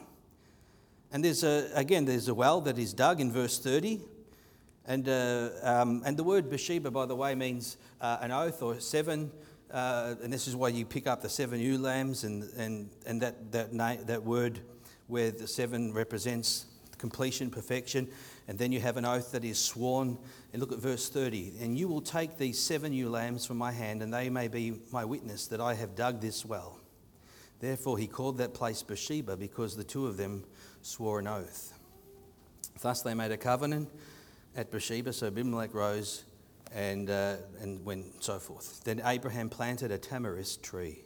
[1.12, 4.02] And there's a, again, there's a well that is dug in verse 30.
[4.86, 8.80] And, uh, um, and the word Beersheba, by the way, means uh, an oath or
[8.80, 9.32] seven.
[9.72, 13.22] Uh, and this is why you pick up the seven ewe lambs, and, and, and
[13.22, 14.60] that, that, na- that word
[15.08, 16.66] where the seven represents
[16.98, 18.08] completion, perfection,
[18.48, 20.18] and then you have an oath that is sworn.
[20.54, 21.54] And look at verse 30.
[21.62, 24.80] And you will take these seven ewe lambs from my hand, and they may be
[24.92, 26.80] my witness that I have dug this well.
[27.60, 30.46] Therefore, he called that place Beersheba because the two of them
[30.82, 31.74] swore an oath.
[32.82, 33.90] Thus, they made a covenant
[34.56, 35.12] at Beersheba.
[35.12, 36.24] So Abimelech rose
[36.74, 38.82] and, uh, and went so forth.
[38.84, 41.00] Then Abraham planted a tamarisk tree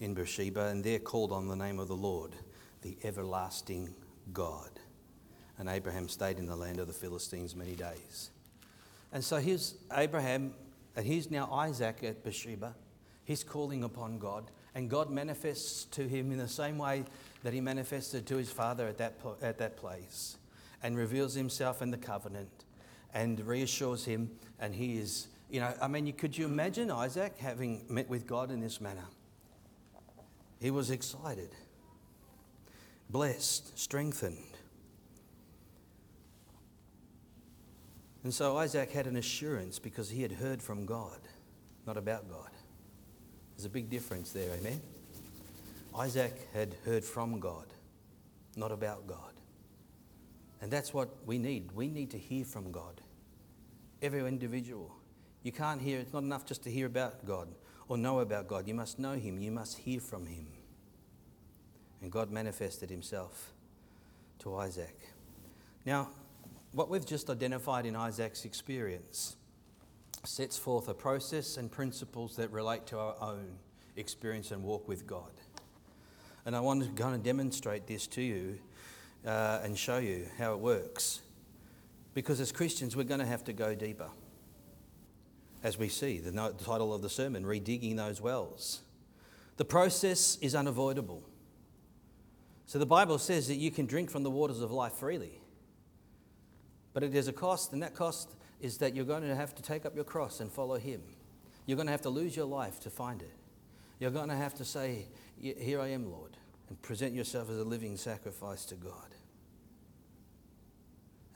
[0.00, 2.34] in Beersheba and there called on the name of the Lord
[2.82, 3.94] the everlasting
[4.32, 4.70] God.
[5.58, 8.30] And Abraham stayed in the land of the Philistines many days.
[9.12, 10.54] And so here's Abraham,
[10.96, 12.74] and here's now Isaac at Beersheba.
[13.24, 17.04] He's calling upon God, and God manifests to him in the same way
[17.42, 20.36] that he manifested to his father at that, at that place,
[20.82, 22.64] and reveals himself in the covenant,
[23.12, 24.30] and reassures him.
[24.60, 28.50] And he is, you know, I mean, could you imagine Isaac having met with God
[28.50, 29.06] in this manner?
[30.60, 31.50] He was excited
[33.10, 34.36] blessed, strengthened.
[38.22, 41.18] And so Isaac had an assurance because he had heard from God,
[41.86, 42.50] not about God.
[43.56, 44.80] There's a big difference there, amen?
[45.98, 47.66] Isaac had heard from God,
[48.56, 49.32] not about God.
[50.60, 51.72] And that's what we need.
[51.72, 53.00] We need to hear from God.
[54.02, 54.94] Every individual.
[55.42, 57.48] You can't hear, it's not enough just to hear about God
[57.88, 58.68] or know about God.
[58.68, 60.46] You must know Him, you must hear from Him.
[62.02, 63.52] And God manifested himself
[64.40, 64.98] to Isaac.
[65.84, 66.10] Now,
[66.72, 69.36] what we've just identified in Isaac's experience
[70.24, 73.58] sets forth a process and principles that relate to our own
[73.96, 75.30] experience and walk with God.
[76.46, 78.58] And I want to kind of demonstrate this to you
[79.26, 81.20] uh, and show you how it works.
[82.14, 84.08] Because as Christians, we're going to have to go deeper.
[85.62, 86.32] As we see, the
[86.64, 88.80] title of the sermon, Redigging Those Wells.
[89.58, 91.22] The process is unavoidable.
[92.70, 95.40] So the Bible says that you can drink from the waters of life freely.
[96.92, 99.62] But it is a cost, and that cost is that you're going to have to
[99.64, 101.02] take up your cross and follow Him.
[101.66, 103.34] You're going to have to lose your life to find it.
[103.98, 106.36] You're going to have to say, Here I am, Lord,
[106.68, 109.16] and present yourself as a living sacrifice to God.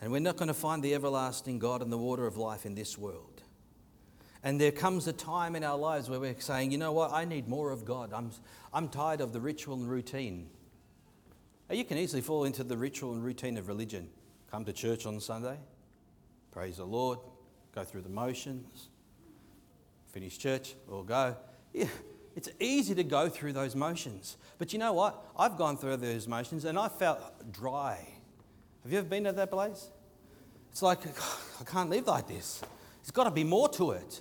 [0.00, 2.76] And we're not going to find the everlasting God and the water of life in
[2.76, 3.42] this world.
[4.44, 7.24] And there comes a time in our lives where we're saying, you know what, I
[7.24, 8.12] need more of God.
[8.12, 8.30] I'm,
[8.72, 10.50] I'm tired of the ritual and routine.
[11.70, 14.09] You can easily fall into the ritual and routine of religion.
[14.50, 15.59] Come to church on Sunday,
[16.53, 17.18] praise the Lord,
[17.74, 18.88] go through the motions,
[20.12, 21.37] finish church, or go.
[21.72, 21.88] Yeah,
[22.37, 24.37] it's easy to go through those motions.
[24.59, 25.24] But you know what?
[25.37, 28.07] I've gone through those motions and I felt dry.
[28.83, 29.88] Have you ever been to that place?
[30.70, 31.00] It's like,
[31.61, 32.62] I can't live like this.
[33.03, 34.20] There's got to be more to it.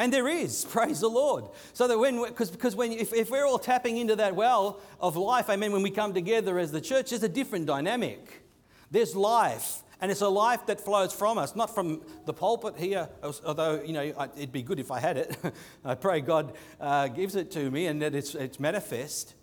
[0.00, 1.44] And there is, praise the Lord.
[1.74, 5.14] So that when, because, because when, if, if we're all tapping into that well of
[5.14, 8.42] life, amen, when we come together as the church, there's a different dynamic.
[8.90, 13.10] There's life, and it's a life that flows from us, not from the pulpit here,
[13.44, 15.36] although, you know, it'd be good if I had it.
[15.84, 19.34] I pray God uh, gives it to me and that it's, it's manifest.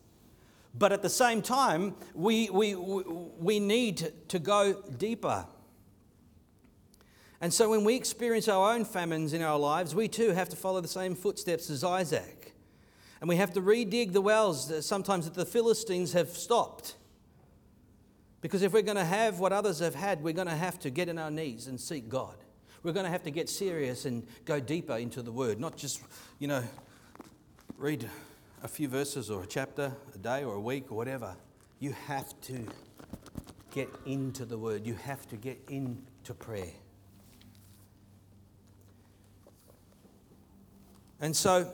[0.73, 5.45] But at the same time, we, we, we need to go deeper.
[7.39, 10.55] And so when we experience our own famines in our lives, we too have to
[10.55, 12.55] follow the same footsteps as Isaac.
[13.21, 16.95] And we have to redig the wells that sometimes that the Philistines have stopped.
[18.41, 20.89] Because if we're going to have what others have had, we're going to have to
[20.89, 22.35] get on our knees and seek God.
[22.83, 26.01] We're going to have to get serious and go deeper into the Word, not just,
[26.39, 26.63] you know,
[27.77, 28.07] read
[28.63, 31.35] a few verses or a chapter a day or a week or whatever.
[31.79, 32.65] You have to
[33.71, 36.73] get into the Word, you have to get into prayer.
[41.19, 41.71] And so,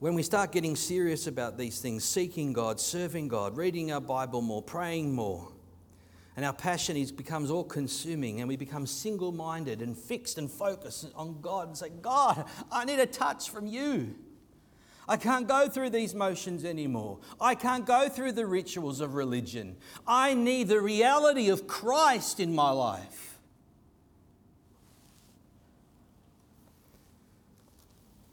[0.00, 4.42] when we start getting serious about these things, seeking God, serving God, reading our Bible
[4.42, 5.48] more, praying more,
[6.36, 10.50] and our passion is, becomes all consuming, and we become single minded and fixed and
[10.50, 14.14] focused on God and say, God, I need a touch from you.
[15.08, 17.20] I can't go through these motions anymore.
[17.40, 19.76] I can't go through the rituals of religion.
[20.06, 23.35] I need the reality of Christ in my life.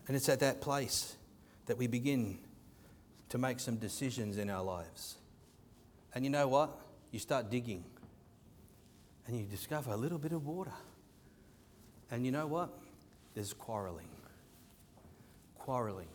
[0.08, 1.16] And it's at that place
[1.66, 2.38] that we begin
[3.30, 5.16] to make some decisions in our lives.
[6.14, 6.78] And you know what?
[7.12, 7.84] You start digging
[9.28, 10.74] and you discover a little bit of water.
[12.12, 12.70] And you know what?
[13.34, 14.10] There's quarreling.
[15.58, 16.10] Quarreling.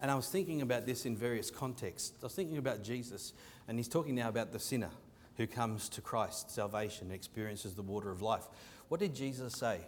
[0.00, 2.12] And I was thinking about this in various contexts.
[2.20, 3.32] I was thinking about Jesus,
[3.68, 4.90] and he's talking now about the sinner
[5.36, 8.44] who comes to Christ, salvation, experiences the water of life.
[8.88, 9.80] What did Jesus say?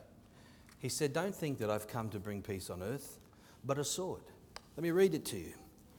[0.78, 3.18] He said, Don't think that I've come to bring peace on earth,
[3.64, 4.22] but a sword.
[4.76, 5.52] Let me read it to you.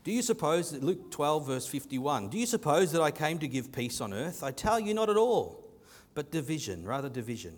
[0.04, 3.48] Do you suppose that Luke 12, verse 51, do you suppose that I came to
[3.48, 4.44] give peace on earth?
[4.44, 5.66] I tell you, not at all,
[6.14, 7.58] but division, rather division.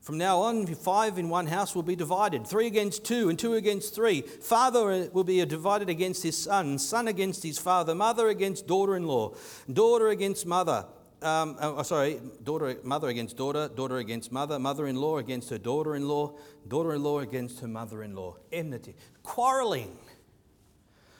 [0.00, 3.54] From now on, five in one house will be divided, three against two, and two
[3.54, 4.20] against three.
[4.20, 8.96] Father uh, will be divided against his son, son against his father, mother against daughter
[8.96, 9.34] in law,
[9.72, 10.86] daughter against mother
[11.22, 15.50] um, oh, oh, sorry, daughter, mother against daughter, daughter against mother, mother in law against
[15.50, 16.34] her daughter in law,
[16.68, 18.36] daughter in law against her mother in law.
[18.52, 19.96] Enmity, quarreling.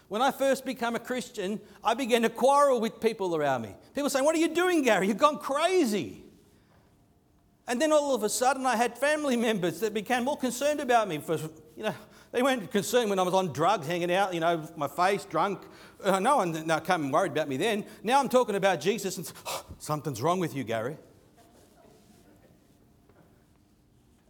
[0.09, 3.75] When I first became a Christian, I began to quarrel with people around me.
[3.95, 5.09] People saying, What are you doing, Gary?
[5.09, 6.23] You've gone crazy.
[7.67, 11.09] And then all of a sudden, I had family members that became more concerned about
[11.09, 11.38] me for,
[11.77, 11.95] you know,
[12.33, 15.61] they weren't concerned when I was on drugs, hanging out, you know, my face drunk.
[16.03, 17.85] Uh, no one no, came and worried about me then.
[18.03, 20.97] Now I'm talking about Jesus and oh, something's wrong with you, Gary.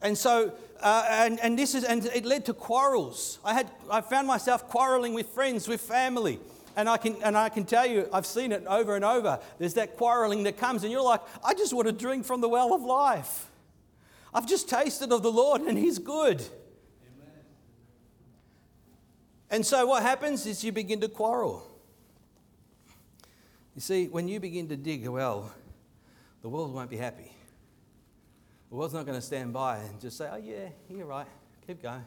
[0.03, 3.39] And so, uh, and, and this is, and it led to quarrels.
[3.45, 6.41] I had, I found myself quarreling with friends, with family.
[6.75, 9.39] And I, can, and I can tell you, I've seen it over and over.
[9.59, 12.49] There's that quarreling that comes, and you're like, I just want to drink from the
[12.49, 13.47] well of life.
[14.35, 16.43] I've just tasted of the Lord, and He's good.
[19.53, 21.69] And so what happens is you begin to quarrel.
[23.75, 25.53] You see, when you begin to dig a well,
[26.41, 27.31] the world won't be happy.
[28.71, 31.27] The world's not going to stand by and just say, oh, yeah, you're right,
[31.67, 32.05] keep going.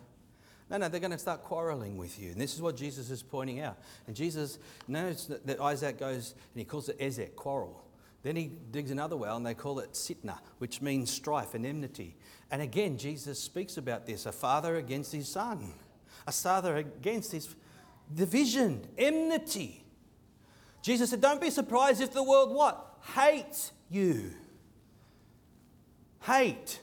[0.72, 2.32] No, no, they're going to start quarreling with you.
[2.32, 3.78] And this is what Jesus is pointing out.
[4.08, 7.86] And Jesus knows that Isaac goes and he calls it Esek, quarrel.
[8.24, 12.16] Then he digs another well and they call it Sitnah, which means strife and enmity.
[12.50, 15.76] And again, Jesus speaks about this a father against his son
[16.28, 17.54] a father against his
[18.14, 19.84] division, enmity.
[20.82, 23.00] Jesus said, Don't be surprised if the world what?
[23.16, 24.32] Hates you.
[26.22, 26.80] Hate.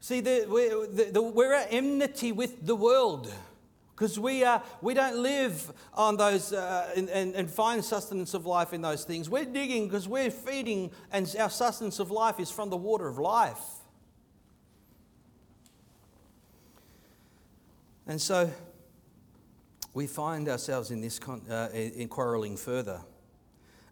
[0.00, 3.32] See, the, we're, the, the, we're at enmity with the world.
[3.94, 8.46] Because we, are, we don't live on those uh, and, and, and find sustenance of
[8.46, 9.28] life in those things.
[9.28, 13.18] We're digging because we're feeding, and our sustenance of life is from the water of
[13.18, 13.58] life.
[18.08, 18.50] And so
[19.92, 23.02] we find ourselves in this con- uh, in quarreling further.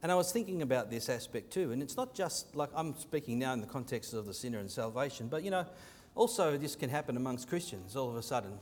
[0.03, 3.39] And I was thinking about this aspect too, and it's not just like I'm speaking
[3.39, 5.67] now in the context of the sinner and salvation, but you know,
[6.15, 7.95] also this can happen amongst Christians.
[7.95, 8.53] All of a sudden,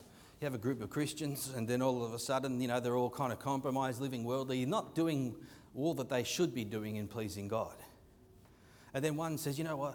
[0.41, 2.97] you have a group of Christians, and then all of a sudden, you know, they're
[2.97, 5.37] all kind of compromised, living worldly, not doing
[5.77, 7.77] all that they should be doing in pleasing God.
[8.93, 9.95] And then one says, you know what?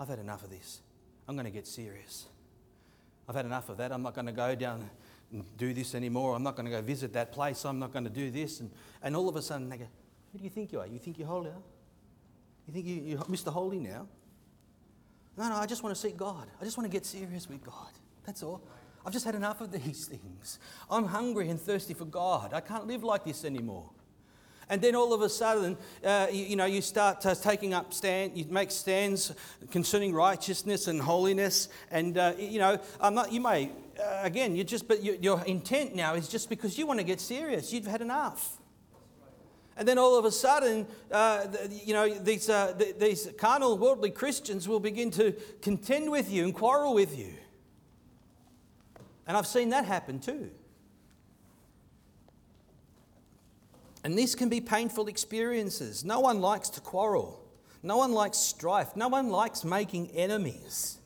[0.00, 0.80] I've had enough of this.
[1.28, 2.26] I'm going to get serious.
[3.28, 3.92] I've had enough of that.
[3.92, 4.88] I'm not going to go down
[5.32, 6.36] and do this anymore.
[6.36, 7.64] I'm not going to go visit that place.
[7.64, 8.60] I'm not going to do this.
[8.60, 8.70] And,
[9.02, 9.86] and all of a sudden they go,
[10.32, 10.86] who do you think you are?
[10.86, 11.50] You think you're holy?
[12.66, 13.52] You think you, you're Mr.
[13.52, 14.06] Holy now?
[15.36, 16.46] No, no, I just want to seek God.
[16.60, 17.90] I just want to get serious with God.
[18.24, 18.62] That's all.
[19.04, 20.58] I've just had enough of these things.
[20.90, 22.52] I'm hungry and thirsty for God.
[22.52, 23.90] I can't live like this anymore.
[24.68, 27.94] And then all of a sudden, uh, you, you, know, you start uh, taking up
[27.94, 29.32] stand, you make stands
[29.70, 31.68] concerning righteousness and holiness.
[31.90, 35.42] And, uh, you know, I'm not, you may, uh, again, you just, but you, your
[35.44, 37.72] intent now is just because you want to get serious.
[37.72, 38.58] You've had enough.
[39.76, 44.66] And then all of a sudden, uh, you know, these, uh, these carnal, worldly Christians
[44.66, 47.34] will begin to contend with you and quarrel with you.
[49.28, 50.50] And I've seen that happen too.
[54.06, 56.04] And these can be painful experiences.
[56.04, 57.44] No one likes to quarrel,
[57.82, 60.98] no one likes strife, no one likes making enemies.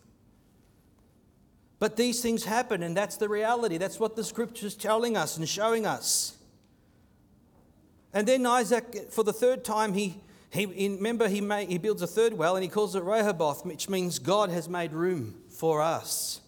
[1.78, 3.78] But these things happen, and that's the reality.
[3.78, 6.36] That's what the scripture's telling us and showing us.
[8.12, 10.20] And then Isaac, for the third time, he,
[10.51, 13.88] he remember he, made, he builds a third well and he calls it Rehoboth, which
[13.88, 16.42] means God has made room for us.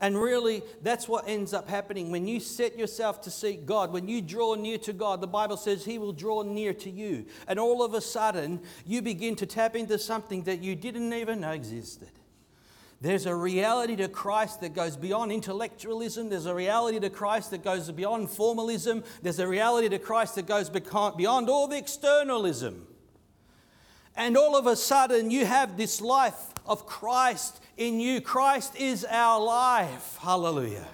[0.00, 3.92] And really, that's what ends up happening when you set yourself to seek God.
[3.92, 7.26] When you draw near to God, the Bible says He will draw near to you.
[7.48, 11.40] And all of a sudden, you begin to tap into something that you didn't even
[11.40, 12.10] know existed.
[13.00, 16.28] There's a reality to Christ that goes beyond intellectualism.
[16.28, 19.04] There's a reality to Christ that goes beyond formalism.
[19.22, 22.86] There's a reality to Christ that goes beyond all the externalism.
[24.16, 28.20] And all of a sudden, you have this life of Christ in you.
[28.20, 30.18] Christ is our life.
[30.20, 30.86] Hallelujah.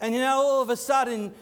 [0.00, 1.32] And you know, all of a sudden,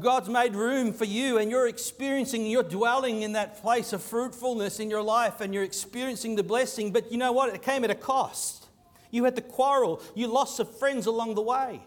[0.00, 4.80] God's made room for you, and you're experiencing, you're dwelling in that place of fruitfulness
[4.80, 6.92] in your life, and you're experiencing the blessing.
[6.92, 7.54] But you know what?
[7.54, 8.66] It came at a cost.
[9.10, 11.80] You had to quarrel, you lost some friends along the way.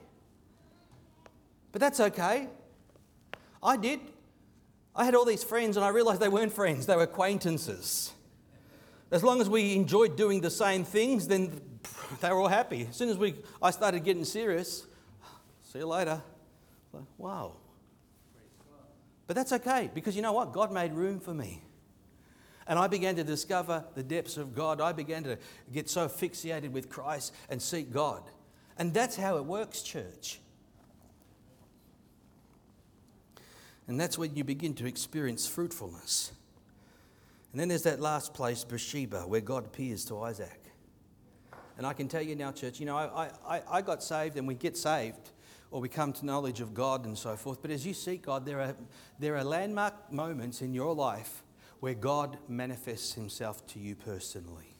[1.71, 2.47] But that's okay.
[3.61, 3.99] I did.
[4.95, 8.13] I had all these friends, and I realized they weren't friends, they were acquaintances.
[9.11, 11.61] As long as we enjoyed doing the same things, then
[12.21, 12.87] they were all happy.
[12.89, 14.85] As soon as we, I started getting serious,
[15.63, 16.21] See you later.
[17.17, 17.53] Wow.
[19.27, 20.53] But that's okay because you know what?
[20.53, 21.61] God made room for me.
[22.65, 24.81] And I began to discover the depths of God.
[24.81, 25.37] I began to
[25.71, 28.23] get so fixated with Christ and seek God.
[28.77, 30.39] And that's how it works, church.
[33.87, 36.31] And that's when you begin to experience fruitfulness.
[37.51, 40.71] And then there's that last place, Beersheba, where God appears to Isaac.
[41.77, 44.47] And I can tell you now, church, you know, I, I, I got saved and
[44.47, 45.31] we get saved
[45.71, 47.61] or we come to knowledge of God and so forth.
[47.61, 48.75] But as you seek God, there are,
[49.17, 51.43] there are landmark moments in your life
[51.79, 54.75] where God manifests himself to you personally.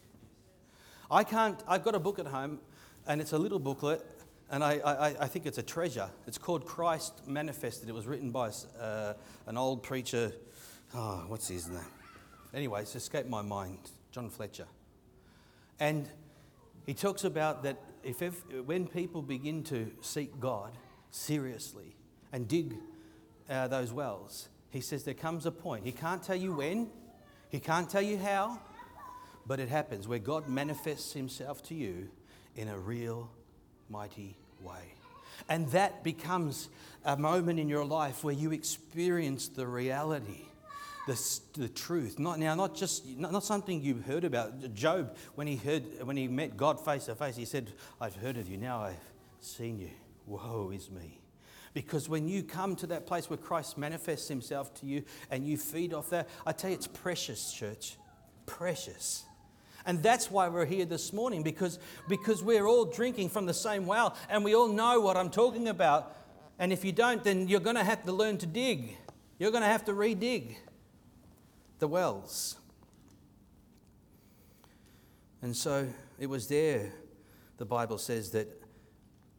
[1.10, 2.60] I can't, I've got a book at home,
[3.08, 4.06] and it's a little booklet,
[4.52, 6.10] and I, I, I think it's a treasure.
[6.28, 7.88] It's called Christ Manifested.
[7.88, 9.14] It was written by uh,
[9.48, 10.34] an old preacher.
[10.94, 11.99] Oh, what's his name?
[12.54, 13.78] Anyway, it's escaped my mind.
[14.12, 14.66] John Fletcher.
[15.80, 16.10] And
[16.86, 20.72] he talks about that if, if, when people begin to seek God
[21.12, 21.96] seriously
[22.34, 22.76] and dig
[23.50, 25.86] uh, those wells, he says there comes a point.
[25.86, 26.90] He can't tell you when,
[27.50, 28.60] he can't tell you how,
[29.46, 32.10] but it happens where God manifests himself to you
[32.56, 33.30] in a real,
[33.90, 34.94] mighty way.
[35.48, 36.70] And that becomes
[37.06, 40.49] a moment in your life where you experience the reality
[41.10, 42.20] the, the truth.
[42.20, 44.74] Not, now, not just not, not something you've heard about.
[44.76, 48.38] Job, when he heard when he met God face to face, he said, "I've heard
[48.38, 48.58] of you.
[48.58, 48.96] Now I've
[49.40, 49.90] seen you.
[50.28, 51.20] Woe is me."
[51.74, 55.58] Because when you come to that place where Christ manifests himself to you and you
[55.58, 57.96] feed off that, I tell you, it's precious, church.
[58.46, 59.24] Precious.
[59.86, 61.78] And that's why we're here this morning, because,
[62.10, 65.68] because we're all drinking from the same well and we all know what I'm talking
[65.68, 66.18] about.
[66.58, 68.98] And if you don't, then you're going to have to learn to dig.
[69.38, 70.58] You're going to have to redig
[71.80, 72.58] the wells.
[75.42, 75.88] And so
[76.20, 76.92] it was there,
[77.58, 78.48] the Bible says, that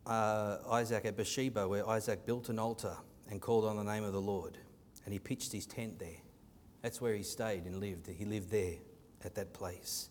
[0.06, 2.96] uh, Isaac at Beersheba, where Isaac built an altar
[3.30, 4.56] and called on the name of the Lord.
[5.04, 6.18] And he pitched his tent there.
[6.82, 8.08] That's where he stayed and lived.
[8.08, 8.76] He lived there
[9.24, 10.08] at that place.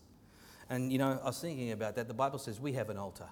[0.68, 2.06] And you know, I was thinking about that.
[2.06, 3.28] The Bible says we have an altar.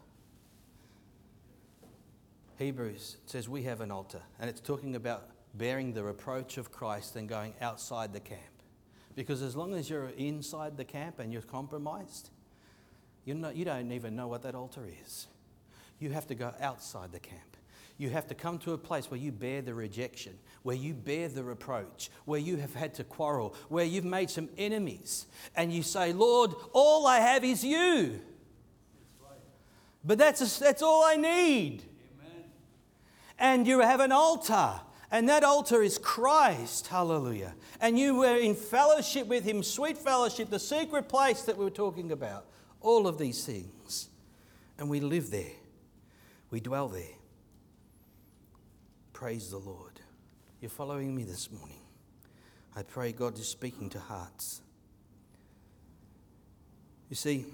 [2.59, 4.21] Hebrews says we have an altar.
[4.41, 8.58] And it's talking about bearing the reproach of Christ and going outside the camp.
[9.19, 12.31] Because as long as you're inside the camp and you're compromised,
[13.25, 15.27] you're not, you don't even know what that altar is.
[15.99, 17.57] You have to go outside the camp.
[17.97, 21.27] You have to come to a place where you bear the rejection, where you bear
[21.27, 25.83] the reproach, where you have had to quarrel, where you've made some enemies, and you
[25.83, 28.21] say, Lord, all I have is you.
[30.05, 31.83] But that's, a, that's all I need.
[32.21, 32.45] Amen.
[33.37, 36.89] And you have an altar, and that altar is Christ.
[36.89, 37.55] Hallelujah.
[37.81, 41.71] And you were in fellowship with Him, sweet fellowship, the secret place that we were
[41.71, 42.47] talking about.
[42.81, 44.09] All of these things.
[44.79, 45.57] And we live there,
[46.51, 47.17] we dwell there.
[49.13, 50.01] Praise the Lord.
[50.61, 51.81] You're following me this morning.
[52.77, 54.61] I pray God is speaking to hearts.
[57.09, 57.47] You see,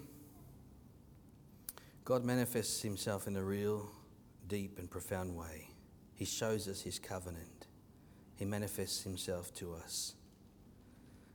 [2.04, 3.90] God manifests himself in a real,
[4.46, 5.68] deep, and profound way.
[6.14, 7.66] He shows us his covenant,
[8.36, 10.14] he manifests himself to us.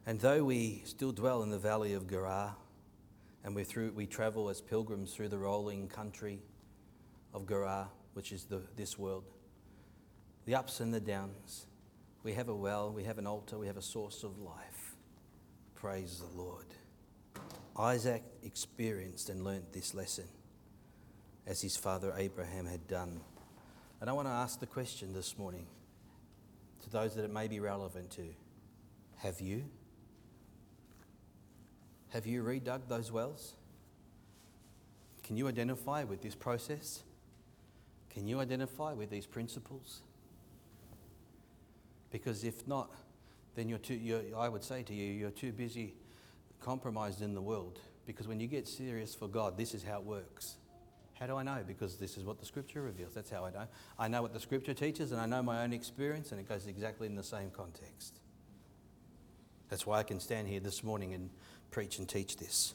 [0.06, 2.56] And though we still dwell in the valley of Gerar,
[3.44, 6.42] and we, through, we travel as pilgrims through the rolling country
[7.34, 9.26] of Gerar, which is the, this world,
[10.46, 11.68] the ups and the downs.
[12.24, 14.96] We have a well, we have an altar, we have a source of life.
[15.76, 16.66] Praise the Lord.
[17.78, 20.28] Isaac experienced and learnt this lesson
[21.48, 23.22] as his father Abraham had done.
[24.02, 25.66] And I want to ask the question this morning
[26.84, 28.24] to those that it may be relevant to
[29.18, 29.66] Have you?
[32.10, 33.54] Have you redug those wells?
[35.24, 37.04] Can you identify with this process?
[38.10, 40.02] Can you identify with these principles?
[42.10, 42.92] Because if not,
[43.54, 45.94] then you're too, you're, I would say to you, you're too busy
[46.62, 47.80] compromised in the world.
[48.08, 50.56] Because when you get serious for God, this is how it works.
[51.20, 51.58] How do I know?
[51.68, 53.14] Because this is what the scripture reveals.
[53.14, 53.68] That's how I know.
[53.98, 56.66] I know what the scripture teaches and I know my own experience, and it goes
[56.66, 58.20] exactly in the same context.
[59.70, 61.30] That's why I can stand here this morning and
[61.72, 62.74] preach and teach this.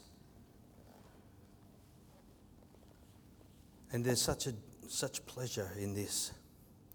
[3.91, 4.53] And there's such, a,
[4.87, 6.31] such pleasure in this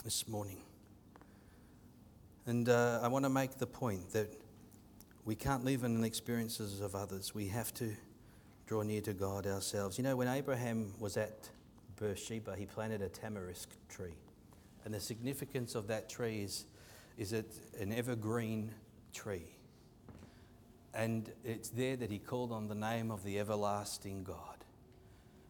[0.05, 0.59] this morning.
[2.47, 4.33] And uh, I want to make the point that
[5.25, 7.35] we can't live in the experiences of others.
[7.35, 7.91] We have to
[8.71, 9.99] draw near to God ourselves.
[9.99, 11.51] You know, when Abraham was at
[11.99, 14.15] Beersheba, he planted a tamarisk tree.
[14.85, 16.67] And the significance of that tree is,
[17.19, 18.71] is it an evergreen
[19.13, 19.49] tree.
[20.95, 24.65] And it's there that he called on the name of the everlasting God.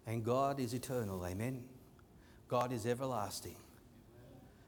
[0.06, 1.64] And God is eternal, amen?
[2.48, 3.56] God is everlasting.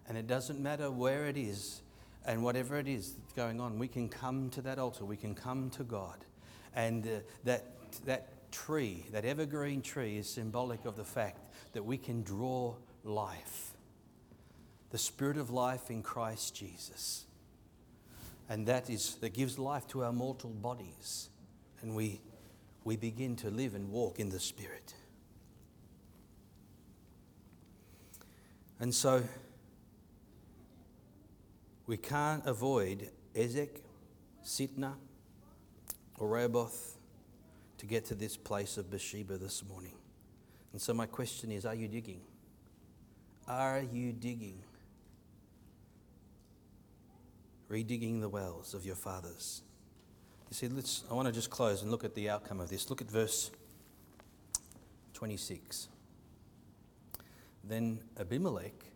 [0.07, 1.81] And it doesn't matter where it is,
[2.27, 5.35] and whatever it is that's going on, we can come to that altar, we can
[5.35, 6.27] come to God.
[6.75, 7.11] And uh,
[7.45, 7.65] that,
[8.05, 11.41] that tree, that evergreen tree, is symbolic of the fact
[11.73, 13.73] that we can draw life,
[14.91, 17.25] the spirit of life in Christ Jesus.
[18.49, 21.31] And that, is, that gives life to our mortal bodies.
[21.81, 22.21] And we,
[22.85, 24.95] we begin to live and walk in the Spirit.
[28.79, 29.23] And so,
[31.87, 33.81] we can't avoid Esek,
[34.45, 34.95] Sitnah,
[36.19, 36.99] or Rehoboth
[37.83, 39.97] to get to this place of Beersheba this morning.
[40.71, 42.21] And so, my question is are you digging?
[43.49, 44.63] Are you digging?
[47.69, 49.63] Redigging the wells of your fathers.
[50.49, 52.89] You see, let's, I want to just close and look at the outcome of this.
[52.89, 53.51] Look at verse
[55.15, 55.89] 26.
[57.65, 58.93] Then Abimelech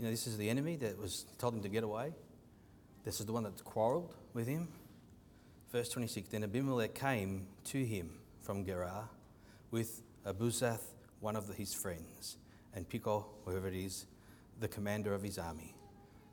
[0.00, 2.14] you know, this is the enemy that was told him to get away.
[3.04, 4.68] This is the one that quarreled with him.
[5.70, 8.10] Verse 26 Then Abimelech came to him
[8.40, 9.08] from Gerar
[9.70, 10.82] with Ahuzzath,
[11.20, 12.36] one of his friends,
[12.74, 14.06] and Phicol, whoever it is,
[14.58, 15.74] the commander of his army.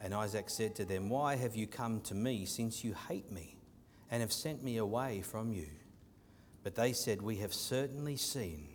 [0.01, 3.57] And Isaac said to them, Why have you come to me, since you hate me,
[4.11, 5.67] and have sent me away from you?
[6.63, 8.67] But they said, We have certainly seen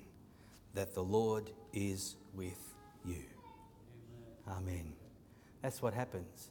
[0.75, 3.23] that the Lord is with you.
[4.49, 4.95] Amen.
[5.61, 6.51] That's what happens.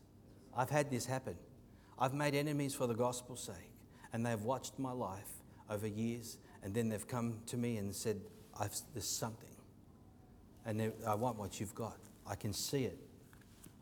[0.56, 1.36] I've had this happen.
[2.00, 3.71] I've made enemies for the gospel's sake,
[4.14, 5.30] and they've watched my life
[5.70, 8.20] over years, and then they've come to me and said,
[8.94, 9.56] There's something,
[10.66, 11.98] and I want what you've got.
[12.28, 12.98] I can see it.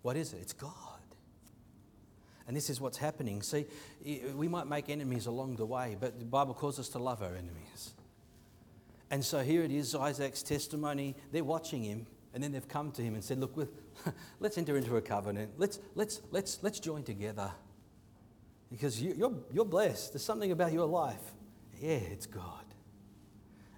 [0.01, 0.39] What is it?
[0.41, 0.73] It's God.
[2.47, 3.43] And this is what's happening.
[3.43, 3.67] See,
[4.35, 7.35] we might make enemies along the way, but the Bible calls us to love our
[7.35, 7.93] enemies.
[9.11, 11.15] And so here it is Isaac's testimony.
[11.31, 13.55] They're watching him And then they've come to him and said, Look,
[14.39, 15.51] let's enter into a covenant.
[15.57, 17.51] Let's, let's, let's, let's join together.
[18.71, 20.13] Because you, you're, you're blessed.
[20.13, 21.21] There's something about your life.
[21.79, 22.65] Yeah, it's God.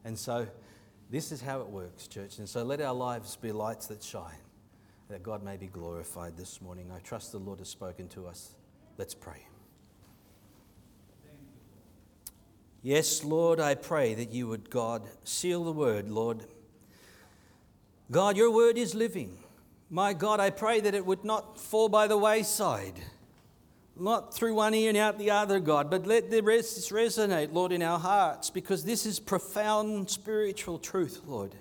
[0.04, 0.48] And so
[1.10, 2.40] this is how it works, church.
[2.40, 4.32] And so let our lives be lights that shine,
[5.10, 6.92] that God may be glorified this morning.
[6.94, 8.56] I trust the Lord has spoken to us.
[8.98, 9.46] Let's pray.
[12.84, 16.46] Yes, Lord, I pray that you would, God, seal the word, Lord.
[18.10, 19.38] God, your word is living.
[19.90, 23.00] My God, I pray that it would not fall by the wayside,
[24.00, 27.84] not through one ear and out the other, God, but let this resonate, Lord, in
[27.84, 31.54] our hearts, because this is profound spiritual truth, Lord.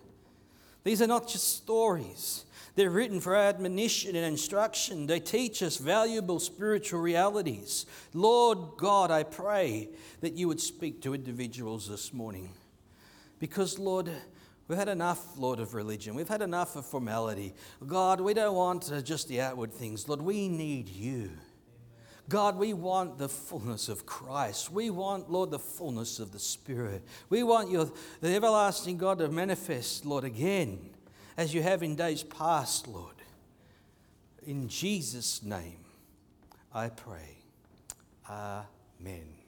[0.85, 2.45] These are not just stories.
[2.77, 5.07] They're written for admonition and instruction.
[5.07, 7.85] They teach us valuable spiritual realities.
[8.15, 9.89] Lord God, I pray
[10.21, 12.51] that you would speak to individuals this morning.
[13.39, 14.11] Because, Lord,
[14.69, 16.15] we've had enough, Lord, of religion.
[16.15, 17.55] We've had enough of formality.
[17.87, 20.09] God, we don't want just the outward things.
[20.09, 21.31] Lord, we need you.
[22.31, 24.71] God, we want the fullness of Christ.
[24.71, 27.03] We want, Lord, the fullness of the Spirit.
[27.29, 30.91] We want your, the everlasting God to manifest, Lord, again
[31.37, 33.17] as you have in days past, Lord.
[34.47, 35.85] In Jesus' name,
[36.73, 37.39] I pray.
[38.29, 39.40] Amen.